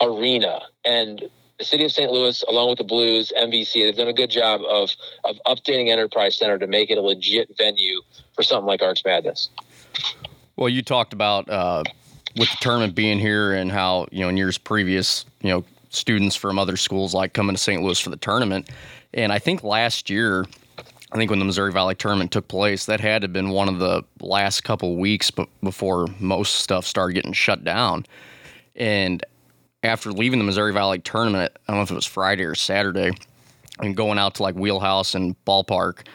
[0.01, 1.29] arena and
[1.59, 2.11] the city of St.
[2.11, 4.91] Louis, along with the Blues, MVC, they've done a good job of
[5.23, 8.01] of updating Enterprise Center to make it a legit venue
[8.35, 9.49] for something like Arch Madness.
[10.55, 11.83] Well, you talked about uh,
[12.35, 16.35] with the tournament being here and how you know in years previous, you know, students
[16.35, 17.81] from other schools like coming to St.
[17.81, 18.69] Louis for the tournament,
[19.13, 20.45] and I think last year.
[21.13, 23.69] I think when the Missouri Valley tournament took place, that had to have been one
[23.69, 28.07] of the last couple weeks before most stuff started getting shut down.
[28.75, 29.23] And
[29.83, 33.11] after leaving the Missouri Valley tournament, I don't know if it was Friday or Saturday,
[33.79, 36.07] and going out to like Wheelhouse and Ballpark,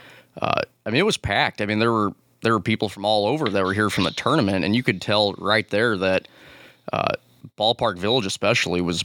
[0.42, 1.61] uh, I mean, it was packed.
[1.61, 4.11] I mean, there were there were people from all over that were here from the
[4.12, 6.26] tournament, and you could tell right there that
[6.92, 7.12] uh,
[7.57, 9.05] Ballpark Village, especially, was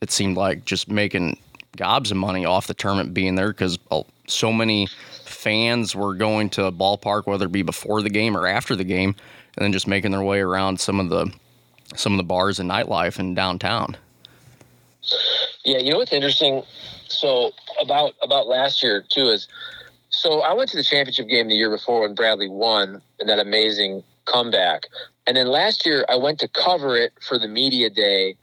[0.00, 1.38] it seemed like just making
[1.76, 3.78] gobs of money off the tournament being there because
[4.26, 4.88] so many
[5.38, 8.82] fans were going to a Ballpark, whether it be before the game or after the
[8.82, 9.14] game,
[9.56, 11.32] and then just making their way around some of the
[11.94, 13.96] some of the bars and nightlife in downtown.
[15.64, 16.64] Yeah, you know what's interesting?
[17.06, 19.46] So about about last year too is
[20.10, 23.38] so I went to the championship game the year before when Bradley won in that
[23.38, 24.88] amazing comeback.
[25.28, 28.34] And then last year I went to cover it for the media day.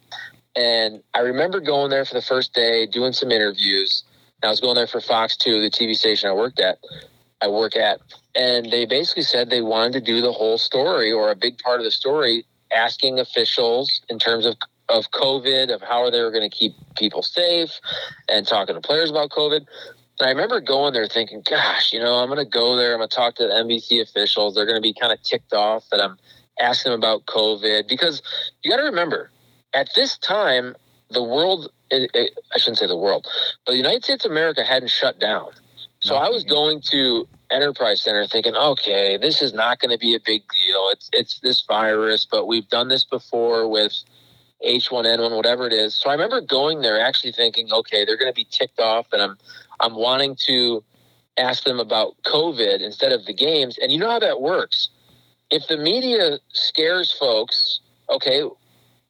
[0.56, 4.05] And I remember going there for the first day, doing some interviews.
[4.46, 6.78] I was going there for Fox 2, the TV station I worked at.
[7.42, 8.00] I work at.
[8.36, 11.80] And they basically said they wanted to do the whole story or a big part
[11.80, 14.56] of the story asking officials in terms of
[14.90, 17.72] of COVID, of how they were going to keep people safe,
[18.30, 19.66] and talking to players about COVID.
[20.20, 22.94] And I remember going there thinking, gosh, you know, I'm going to go there.
[22.94, 24.56] I'm going to talk to the MVC officials.
[24.56, 26.18] They're going to be kind of ticked off that I'm
[26.60, 28.22] asking them about COVID because
[28.64, 29.32] you got to remember,
[29.74, 30.76] at this time,
[31.10, 31.70] the world,
[32.04, 33.28] it, it, I shouldn't say the world,
[33.66, 35.52] but the United States of America hadn't shut down.
[36.00, 36.54] So I was mm-hmm.
[36.54, 40.88] going to Enterprise Center thinking, okay, this is not going to be a big deal.
[40.92, 43.94] It's it's this virus, but we've done this before with
[44.66, 45.96] H1N1, whatever it is.
[45.96, 49.22] So I remember going there actually thinking, okay, they're going to be ticked off and
[49.22, 49.38] I'm
[49.80, 50.84] I'm wanting to
[51.38, 53.78] ask them about COVID instead of the games.
[53.78, 54.90] And you know how that works.
[55.52, 58.44] If the media scares folks, okay,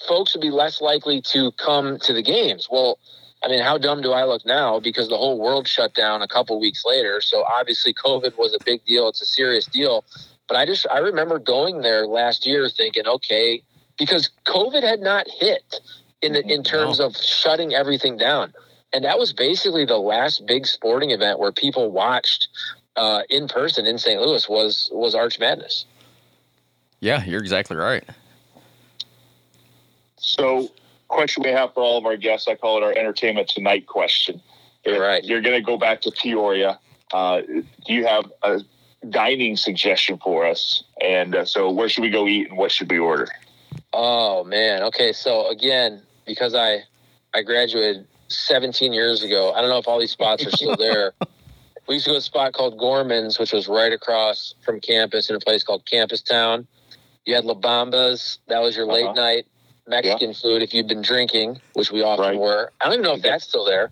[0.07, 2.67] folks would be less likely to come to the games.
[2.69, 2.99] Well,
[3.43, 4.79] I mean, how dumb do I look now?
[4.79, 7.21] Because the whole world shut down a couple weeks later.
[7.21, 9.07] So obviously, COVID was a big deal.
[9.07, 10.03] It's a serious deal.
[10.47, 13.63] But I just I remember going there last year thinking, okay,
[13.97, 15.79] because COVID had not hit
[16.21, 18.53] in the, in terms of shutting everything down,
[18.93, 22.47] and that was basically the last big sporting event where people watched
[22.95, 24.21] uh, in person in St.
[24.21, 25.85] Louis was was Arch Madness.
[26.99, 28.03] Yeah, you're exactly right.
[30.25, 30.71] So
[31.07, 32.47] question we have for all of our guests.
[32.47, 34.41] I call it our entertainment tonight question.
[34.83, 35.23] You're right.
[35.23, 36.79] You're going to go back to Peoria.
[37.13, 38.61] Uh, do you have a
[39.09, 40.83] dining suggestion for us?
[40.99, 43.27] And uh, so, where should we go eat, and what should we order?
[43.93, 44.81] Oh man.
[44.83, 45.13] Okay.
[45.13, 46.79] So again, because I
[47.33, 51.13] I graduated 17 years ago, I don't know if all these spots are still there.
[51.87, 55.29] we used to go to a spot called Gorman's, which was right across from campus
[55.29, 56.67] in a place called Campus Town.
[57.25, 58.39] You had La Bamba's.
[58.47, 59.13] That was your late uh-huh.
[59.13, 59.45] night
[59.87, 60.35] Mexican yeah.
[60.41, 62.39] food if you've been drinking, which we often right.
[62.39, 62.71] were.
[62.81, 63.91] I don't even know if that's still there.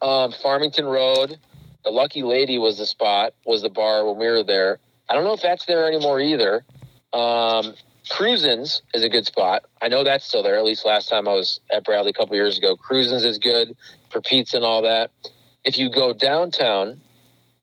[0.00, 1.38] Um, Farmington Road,
[1.84, 4.78] the Lucky Lady was the spot, was the bar when we were there.
[5.08, 6.64] I don't know if that's there anymore either.
[7.12, 7.74] Um,
[8.10, 9.64] Cruisins is a good spot.
[9.80, 10.56] I know that's still there.
[10.56, 12.76] At least last time I was at Bradley a couple years ago.
[12.76, 13.76] Cruisins is good
[14.10, 15.10] for pizza and all that.
[15.64, 17.00] If you go downtown,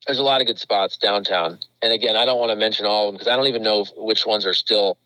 [0.06, 1.60] there's a lot of good spots downtown.
[1.82, 3.86] And again, I don't want to mention all of them because I don't even know
[3.98, 4.98] which ones are still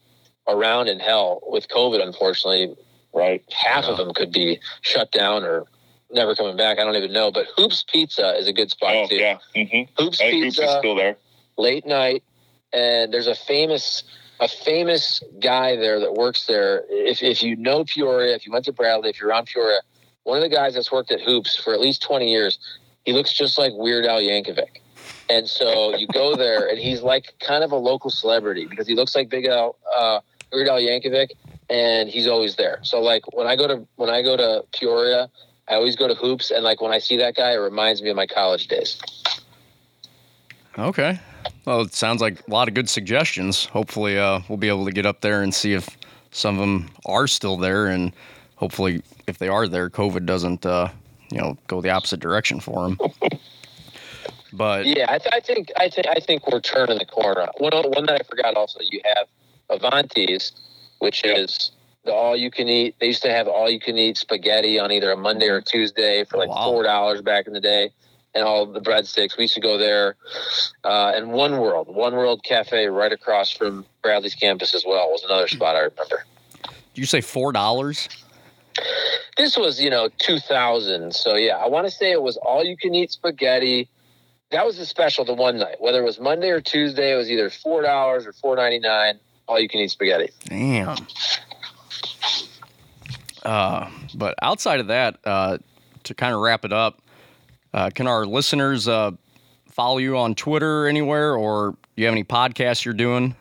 [0.47, 2.75] around in hell with COVID, unfortunately,
[3.13, 3.43] right?
[3.51, 5.65] Half of them could be shut down or
[6.11, 6.79] never coming back.
[6.79, 7.31] I don't even know.
[7.31, 9.15] But Hoops Pizza is a good spot oh, too.
[9.15, 9.37] Yeah.
[9.55, 10.01] Mm-hmm.
[10.01, 11.17] Hoops Pizza Hoops is still there.
[11.57, 12.23] Late night,
[12.71, 14.03] and there's a famous
[14.39, 16.83] a famous guy there that works there.
[16.89, 19.79] If if you know Peoria, if you went to Bradley, if you're around Peoria,
[20.23, 22.59] one of the guys that's worked at Hoops for at least 20 years,
[23.05, 24.79] he looks just like Weird Al Yankovic.
[25.29, 28.95] And so you go there, and he's like kind of a local celebrity because he
[28.95, 29.77] looks like Big Al.
[29.95, 30.19] Uh,
[30.53, 31.31] Weird Al Yankovic,
[31.69, 32.79] and he's always there.
[32.83, 35.29] So like when I go to when I go to Peoria,
[35.67, 38.09] I always go to hoops, and like when I see that guy, it reminds me
[38.09, 39.01] of my college days.
[40.77, 41.19] Okay.
[41.65, 43.65] Well, it sounds like a lot of good suggestions.
[43.65, 45.97] Hopefully, uh, we'll be able to get up there and see if
[46.31, 48.11] some of them are still there, and
[48.55, 50.89] hopefully, if they are there, COVID doesn't, uh,
[51.31, 52.97] you know, go the opposite direction for them.
[54.55, 57.47] But yeah, I, th- I think I think I think we're turning the corner.
[57.57, 59.27] One one that I forgot also, you have
[59.77, 60.51] Avanti's,
[60.99, 61.71] which is
[62.05, 62.95] the all you can eat.
[62.99, 66.23] They used to have all you can eat spaghetti on either a Monday or Tuesday
[66.25, 66.65] for like Wow.
[66.65, 67.91] four dollars back in the day,
[68.35, 69.37] and all the breadsticks.
[69.37, 70.15] We used to go there.
[70.83, 75.23] Uh, and One World, One World Cafe, right across from Bradley's campus as well, was
[75.23, 76.25] another spot I remember.
[76.93, 78.09] Did you say four dollars?
[79.37, 81.13] This was, you know, 2000.
[81.13, 83.89] So yeah, I want to say it was all you can eat spaghetti.
[84.51, 85.75] That was the special the one night.
[85.79, 89.19] Whether it was Monday or Tuesday, it was either four dollars or four ninety nine.
[89.47, 90.29] All you can eat spaghetti.
[90.45, 90.97] Damn.
[93.43, 95.57] Uh, but outside of that, uh,
[96.03, 97.01] to kind of wrap it up,
[97.73, 99.11] uh, can our listeners uh,
[99.69, 103.35] follow you on Twitter anywhere, or do you have any podcasts you're doing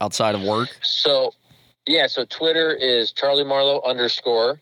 [0.00, 0.76] outside of work?
[0.82, 1.32] So,
[1.86, 4.60] yeah, so Twitter is Charlie Marlow underscore.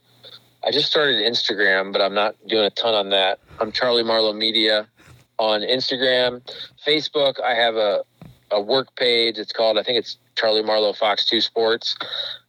[0.66, 3.39] I just started Instagram, but I'm not doing a ton on that.
[3.61, 4.87] I'm Charlie Marlow Media
[5.39, 6.41] on Instagram.
[6.87, 8.03] Facebook, I have a,
[8.51, 9.39] a work page.
[9.39, 11.97] It's called, I think it's Charlie Marlow Fox 2 Sports.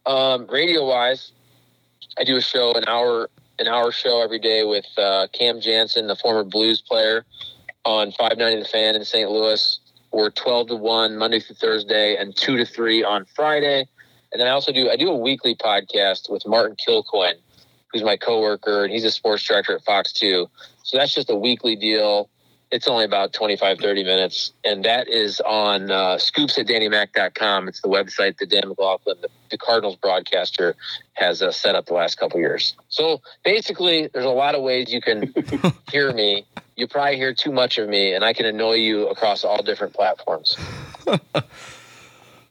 [0.04, 1.32] Um, radio wise,
[2.18, 6.08] I do a show, an hour an hour show every day with uh, Cam Janssen,
[6.08, 7.24] the former Blues player,
[7.84, 9.30] on 590 The Fan in St.
[9.30, 9.80] Louis.
[10.12, 13.86] We're 12 to 1 Monday through Thursday and 2 to 3 on Friday.
[14.32, 17.36] And then I also do I do a weekly podcast with Martin Kilcoyne,
[17.92, 20.46] who's my coworker, and he's a sports director at Fox 2.
[20.82, 22.28] So that's just a weekly deal.
[22.70, 24.52] It's only about 25, 30 minutes.
[24.64, 27.68] And that is on uh, scoops at dannymac.com.
[27.68, 30.74] It's the website that Dan McLaughlin, the, the Cardinals broadcaster,
[31.12, 32.74] has uh, set up the last couple years.
[32.88, 35.32] So basically, there's a lot of ways you can
[35.90, 36.44] hear me.
[36.74, 39.94] You probably hear too much of me, and I can annoy you across all different
[39.94, 40.56] platforms.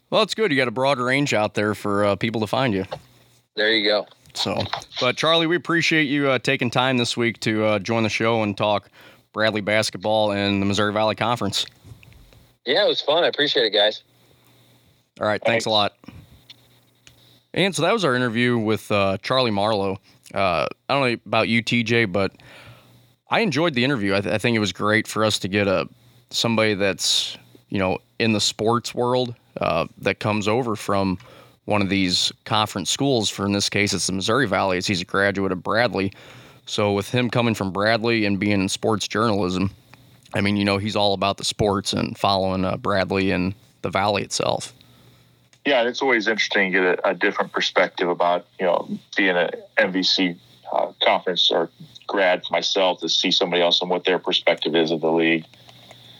[0.09, 0.51] Well, it's good.
[0.51, 2.85] You got a broad range out there for uh, people to find you.
[3.55, 4.07] There you go.
[4.33, 4.63] So,
[4.99, 8.43] but Charlie, we appreciate you uh, taking time this week to uh, join the show
[8.43, 8.89] and talk
[9.35, 11.65] Bradley basketball and the Missouri Valley Conference.
[12.65, 13.25] Yeah, it was fun.
[13.25, 14.01] I appreciate it, guys.
[15.19, 15.65] All right, thanks, Thanks.
[15.65, 15.93] a lot.
[17.53, 19.97] And so that was our interview with uh, Charlie Marlow.
[20.33, 22.31] Uh, I don't know about you, TJ, but
[23.29, 24.15] I enjoyed the interview.
[24.15, 25.87] I, th- I think it was great for us to get a
[26.29, 27.37] somebody that's
[27.69, 31.17] you know in the sports world uh, that comes over from
[31.65, 33.29] one of these conference schools.
[33.29, 34.77] For in this case, it's the Missouri Valley.
[34.77, 36.13] As he's a graduate of Bradley,
[36.65, 39.71] so with him coming from Bradley and being in sports journalism,
[40.33, 43.89] I mean, you know, he's all about the sports and following uh, Bradley and the
[43.89, 44.73] Valley itself.
[45.65, 49.49] Yeah, it's always interesting to get a, a different perspective about you know being an
[49.77, 50.37] MVC
[50.71, 51.69] uh, conference or
[52.07, 55.45] grad for myself to see somebody else and what their perspective is of the league,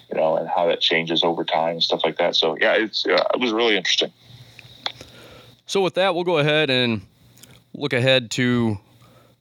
[0.10, 2.36] you know, and how that changes over time and stuff like that.
[2.36, 4.12] So yeah, it's uh, it was really interesting.
[5.68, 7.02] So with that, we'll go ahead and
[7.74, 8.80] look ahead to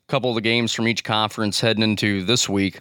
[0.09, 2.81] couple of the games from each conference heading into this week.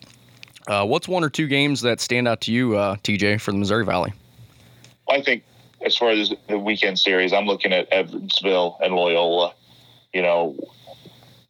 [0.67, 3.57] Uh, what's one or two games that stand out to you, uh, TJ, for the
[3.57, 4.13] Missouri Valley?
[5.09, 5.43] I think
[5.85, 9.53] as far as the weekend series, I'm looking at Evansville and Loyola.
[10.13, 10.55] You know,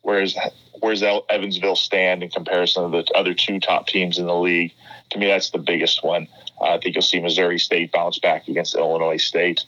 [0.02, 0.38] where's
[0.80, 4.74] where's Evansville stand in comparison to the other two top teams in the league?
[5.12, 6.28] To me, that's the biggest one.
[6.60, 9.66] Uh, I think you'll see Missouri State bounce back against Illinois State,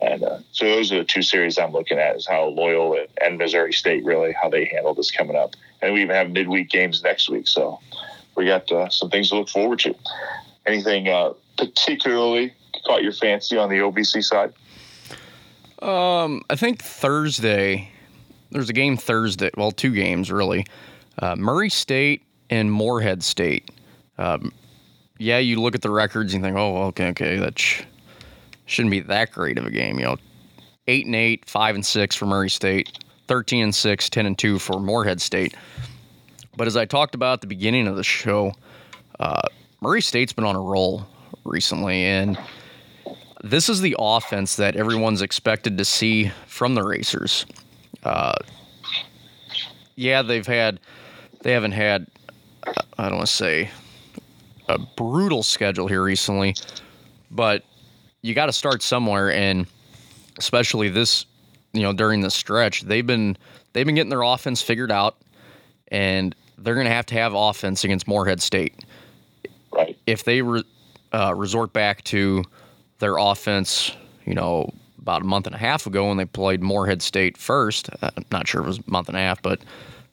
[0.00, 3.38] and uh, so those are the two series I'm looking at: is how Loyal and
[3.38, 5.54] Missouri State really how they handle this coming up.
[5.82, 7.80] And we even have midweek games next week, so
[8.36, 9.94] we got uh, some things to look forward to.
[10.66, 12.52] Anything uh, particularly
[12.86, 14.52] caught your fancy on the OVC side?
[15.80, 17.90] Um, I think Thursday.
[18.50, 19.50] There's a game Thursday.
[19.56, 20.64] Well, two games really.
[21.18, 23.70] Uh, Murray State and Morehead State.
[24.16, 24.52] Um,
[25.18, 27.82] yeah, you look at the records and think, oh, okay, okay, that's
[28.66, 29.98] shouldn't be that great of a game.
[29.98, 30.16] You know,
[30.86, 34.58] eight and eight, five and six for Murray State, thirteen and six, 10 and two
[34.58, 35.54] for Morehead State.
[36.56, 38.52] But as I talked about at the beginning of the show,
[39.18, 39.42] uh,
[39.80, 41.06] Murray State's been on a roll
[41.44, 42.38] recently, and
[43.42, 47.44] this is the offense that everyone's expected to see from the Racers.
[48.02, 48.34] Uh,
[49.96, 50.80] yeah, they've had,
[51.42, 52.06] they haven't had,
[52.98, 53.70] I don't want to say,
[54.68, 56.54] a brutal schedule here recently,
[57.30, 57.64] but
[58.24, 59.66] you got to start somewhere, and
[60.38, 61.26] especially this,
[61.74, 63.36] you know, during the stretch, they've been
[63.74, 65.16] they've been getting their offense figured out,
[65.88, 68.82] and they're going to have to have offense against Morehead State
[69.70, 69.98] Right.
[70.06, 70.64] if they re,
[71.12, 72.44] uh, resort back to
[72.98, 73.92] their offense,
[74.24, 77.90] you know, about a month and a half ago when they played Morehead State first,
[78.00, 79.60] uh, I'm not sure if it was a month and a half, but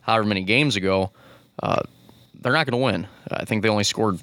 [0.02, 1.12] however many games ago,
[1.64, 1.84] uh,
[2.42, 3.08] they're not going to win.
[3.30, 4.20] I think they only scored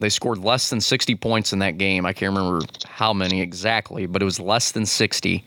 [0.00, 2.06] they scored less than 60 points in that game.
[2.06, 5.44] I can't remember how many exactly, but it was less than 60.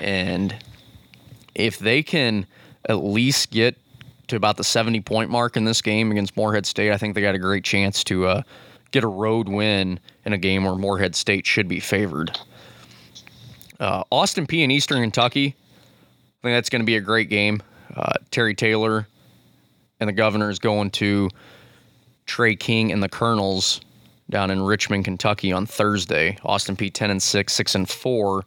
[0.00, 0.56] And
[1.54, 2.46] if they can
[2.88, 3.76] at least get
[4.28, 7.20] to about the 70 point mark in this game against Morehead State, I think they
[7.20, 8.42] got a great chance to uh,
[8.90, 12.38] get a road win in a game where Morehead State should be favored.
[13.78, 15.54] Uh, Austin Peay and Eastern Kentucky.
[15.56, 17.62] I think that's going to be a great game.
[17.94, 19.06] Uh, Terry Taylor
[20.00, 21.28] and the governor is going to
[22.28, 23.80] Tre King and the Colonels
[24.30, 26.38] down in Richmond, Kentucky on Thursday.
[26.44, 28.44] Austin Peay 10 and 6, 6 and 4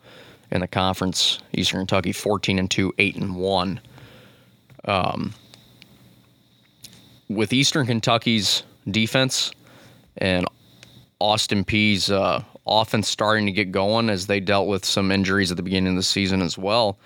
[0.51, 1.39] in the conference.
[1.53, 3.81] Eastern Kentucky 14 and 2, 8 and 1.
[4.85, 5.33] Um,
[7.27, 9.51] with Eastern Kentucky's defense
[10.17, 10.45] and
[11.19, 15.57] Austin Peay's uh, offense starting to get going as they dealt with some injuries at
[15.57, 16.99] the beginning of the season as well.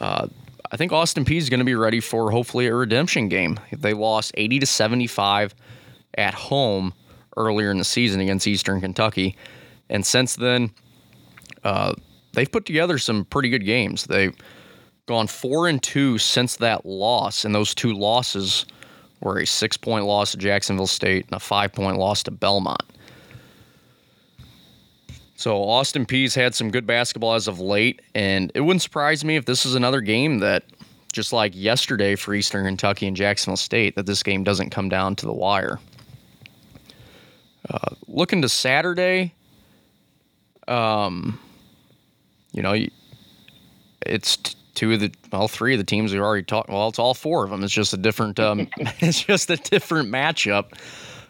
[0.00, 0.26] Uh,
[0.72, 3.60] I think Austin Peay is going to be ready for hopefully a redemption game.
[3.72, 5.54] They lost 80 to 75
[6.18, 6.92] at home
[7.36, 9.36] earlier in the season against Eastern Kentucky,
[9.88, 10.70] and since then,
[11.64, 11.94] uh,
[12.32, 14.04] they've put together some pretty good games.
[14.04, 14.34] They've
[15.06, 18.66] gone four and two since that loss, and those two losses
[19.20, 22.82] were a six point loss to Jacksonville State and a five point loss to Belmont.
[25.36, 29.34] So Austin Peay's had some good basketball as of late, and it wouldn't surprise me
[29.36, 30.64] if this is another game that,
[31.12, 35.16] just like yesterday for Eastern Kentucky and Jacksonville State, that this game doesn't come down
[35.16, 35.80] to the wire.
[37.68, 39.34] Uh, looking to Saturday,
[40.68, 41.38] um,
[42.52, 42.74] you know,
[44.04, 44.36] it's
[44.74, 46.68] two of the well, three of the teams we've already talked.
[46.68, 47.62] Well, it's all four of them.
[47.62, 48.38] It's just a different.
[48.40, 50.72] Um, it's just a different matchup.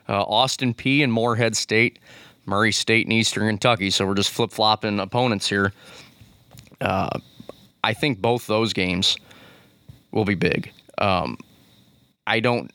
[0.09, 1.99] Uh, Austin Peay and Morehead State,
[2.47, 3.91] Murray State and Eastern Kentucky.
[3.91, 5.72] So we're just flip flopping opponents here.
[6.80, 7.18] Uh,
[7.85, 9.16] I think both those games
[10.11, 10.72] will be big.
[10.99, 11.37] Um,
[12.26, 12.70] I don't.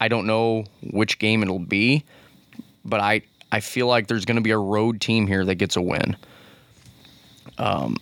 [0.00, 2.04] I don't know which game it'll be,
[2.84, 5.76] but I I feel like there's going to be a road team here that gets
[5.76, 6.16] a win.
[7.58, 7.96] Um,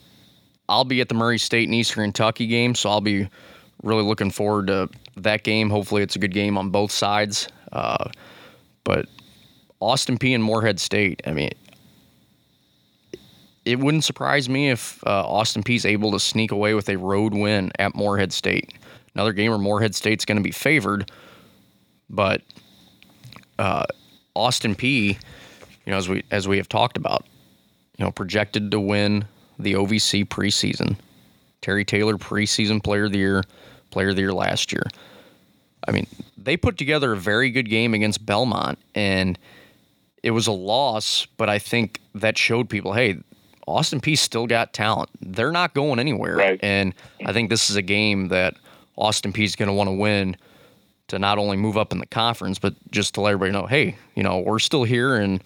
[0.69, 3.29] I'll be at the Murray State and Eastern Kentucky game, so I'll be
[3.83, 5.71] really looking forward to that game.
[5.71, 7.49] Hopefully, it's a good game on both sides.
[7.73, 8.11] Uh,
[8.85, 9.07] but
[9.81, 11.51] Austin Peay and Morehead State, I mean,
[13.65, 16.97] it wouldn't surprise me if uh, Austin Peay is able to sneak away with a
[16.97, 18.73] road win at Morehead State.
[19.15, 21.11] Another game where Morehead State's going to be favored,
[22.09, 22.43] but
[23.59, 23.85] uh,
[24.35, 25.19] Austin Peay,
[25.85, 27.27] you know, as we as we have talked about,
[27.97, 29.27] you know, projected to win
[29.59, 30.97] the OVC preseason.
[31.61, 33.45] Terry Taylor, preseason player of the year,
[33.91, 34.85] player of the year last year.
[35.87, 36.07] I mean,
[36.39, 39.39] they put together a very good game against Belmont, and
[40.23, 43.19] it was a loss, but I think that showed people, hey,
[43.67, 45.11] Austin Peay still got talent.
[45.21, 46.37] They're not going anywhere.
[46.37, 46.61] Right.
[46.63, 48.55] And I think this is a game that
[48.97, 50.37] Austin Peay is going to want to win
[51.11, 53.97] to not only move up in the conference, but just to let everybody know, hey,
[54.15, 55.43] you know, we're still here and,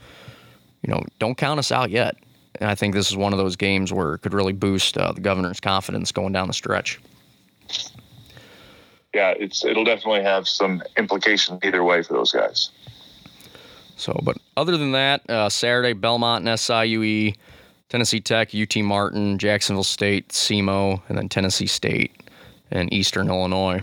[0.83, 2.17] you know, don't count us out yet.
[2.61, 5.13] And I think this is one of those games where it could really boost uh,
[5.13, 7.01] the governor's confidence going down the stretch.
[9.15, 12.71] Yeah, it's it'll definitely have some implications either way for those guys.
[13.97, 17.35] So, but other than that, uh, Saturday, Belmont and SIUE,
[17.89, 22.13] Tennessee Tech, UT Martin, Jacksonville State, SEMO, and then Tennessee State
[22.71, 23.83] and Eastern Illinois.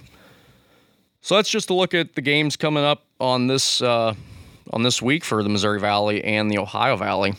[1.21, 4.15] So that's just a look at the games coming up on this uh,
[4.71, 7.33] on this week for the Missouri Valley and the Ohio Valley.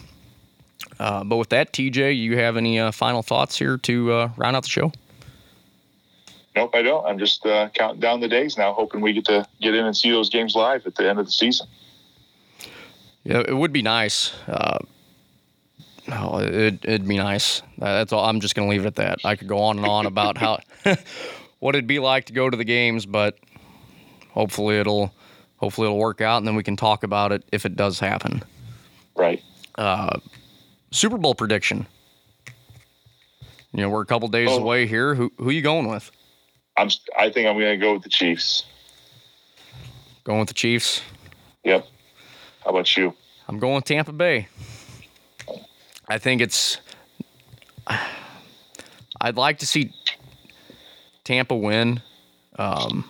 [1.01, 4.55] Uh, but with that, TJ, you have any uh, final thoughts here to uh, round
[4.55, 4.93] out the show?
[6.55, 7.05] Nope, I don't.
[7.07, 9.97] I'm just uh, counting down the days now, hoping we get to get in and
[9.97, 11.67] see those games live at the end of the season.
[13.25, 14.33] Yeah, it would be nice.
[14.47, 14.79] Uh,
[16.07, 17.63] no, it, it'd be nice.
[17.79, 18.25] That's all.
[18.25, 19.21] I'm just going to leave it at that.
[19.25, 20.59] I could go on and on about how
[21.59, 23.39] what it'd be like to go to the games, but
[24.33, 25.15] hopefully it'll
[25.57, 28.43] hopefully it'll work out, and then we can talk about it if it does happen.
[29.17, 29.43] Right.
[29.77, 30.19] Uh,
[30.91, 31.87] Super Bowl prediction.
[33.73, 34.59] You know, we're a couple days Oh.
[34.59, 35.15] away here.
[35.15, 36.11] Who who you going with?
[36.77, 36.89] I'm.
[37.19, 38.65] I think I'm going to go with the Chiefs.
[40.25, 41.03] Going with the Chiefs.
[41.65, 41.87] Yep.
[42.65, 43.15] How about you?
[43.49, 44.49] I'm going with Tampa Bay.
[46.09, 46.79] I think it's.
[49.21, 49.93] I'd like to see
[51.25, 52.03] Tampa win.
[52.59, 53.05] Um,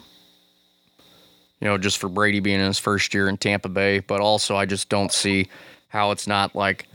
[1.62, 4.56] you know, just for Brady being in his first year in Tampa Bay, but also
[4.56, 5.48] I just don't see
[5.86, 6.88] how it's not like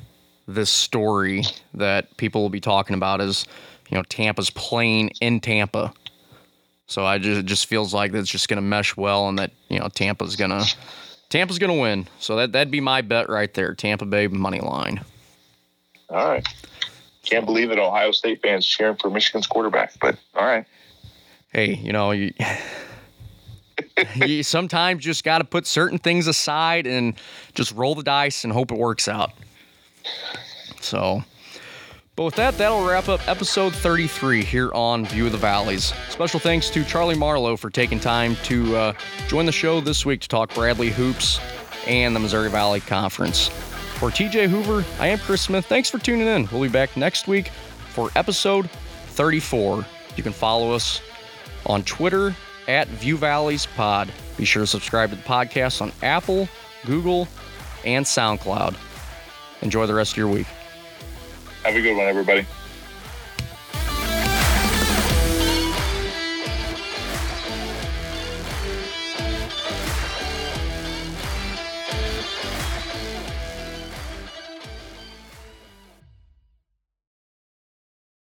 [0.46, 1.44] this story
[1.74, 3.48] that people will be talking about is,
[3.90, 5.94] you know, Tampa's playing in Tampa.
[6.86, 9.52] So I just it just feels like it's just going to mesh well, and that
[9.70, 10.66] you know Tampa's gonna
[11.30, 12.08] Tampa's gonna win.
[12.20, 13.74] So that that'd be my bet right there.
[13.74, 15.00] Tampa Bay money line.
[16.10, 16.48] All right.
[17.24, 17.80] Can't believe it.
[17.80, 20.66] Ohio State fans cheering for Michigan's quarterback, but all right.
[21.54, 22.34] Hey, you know you.
[24.16, 27.16] You sometimes just got to put certain things aside and
[27.54, 29.32] just roll the dice and hope it works out.
[30.82, 31.24] So,
[32.16, 35.94] but with that, that'll wrap up episode 33 here on View of the Valleys.
[36.10, 38.94] Special thanks to Charlie Marlow for taking time to uh,
[39.28, 41.40] join the show this week to talk Bradley Hoops
[41.88, 43.50] and the Missouri Valley Conference.
[43.98, 45.66] For TJ Hoover, I am Chris Smith.
[45.66, 46.48] Thanks for tuning in.
[46.52, 47.50] We'll be back next week
[47.90, 48.70] for episode
[49.08, 49.86] 34.
[50.16, 51.02] You can follow us
[51.66, 52.36] on Twitter
[52.68, 54.12] at View Valleys Pod.
[54.38, 56.48] Be sure to subscribe to the podcast on Apple,
[56.86, 57.28] Google,
[57.86, 58.76] and SoundCloud.
[59.62, 60.48] Enjoy the rest of your week.
[61.64, 62.46] Have a good one, everybody.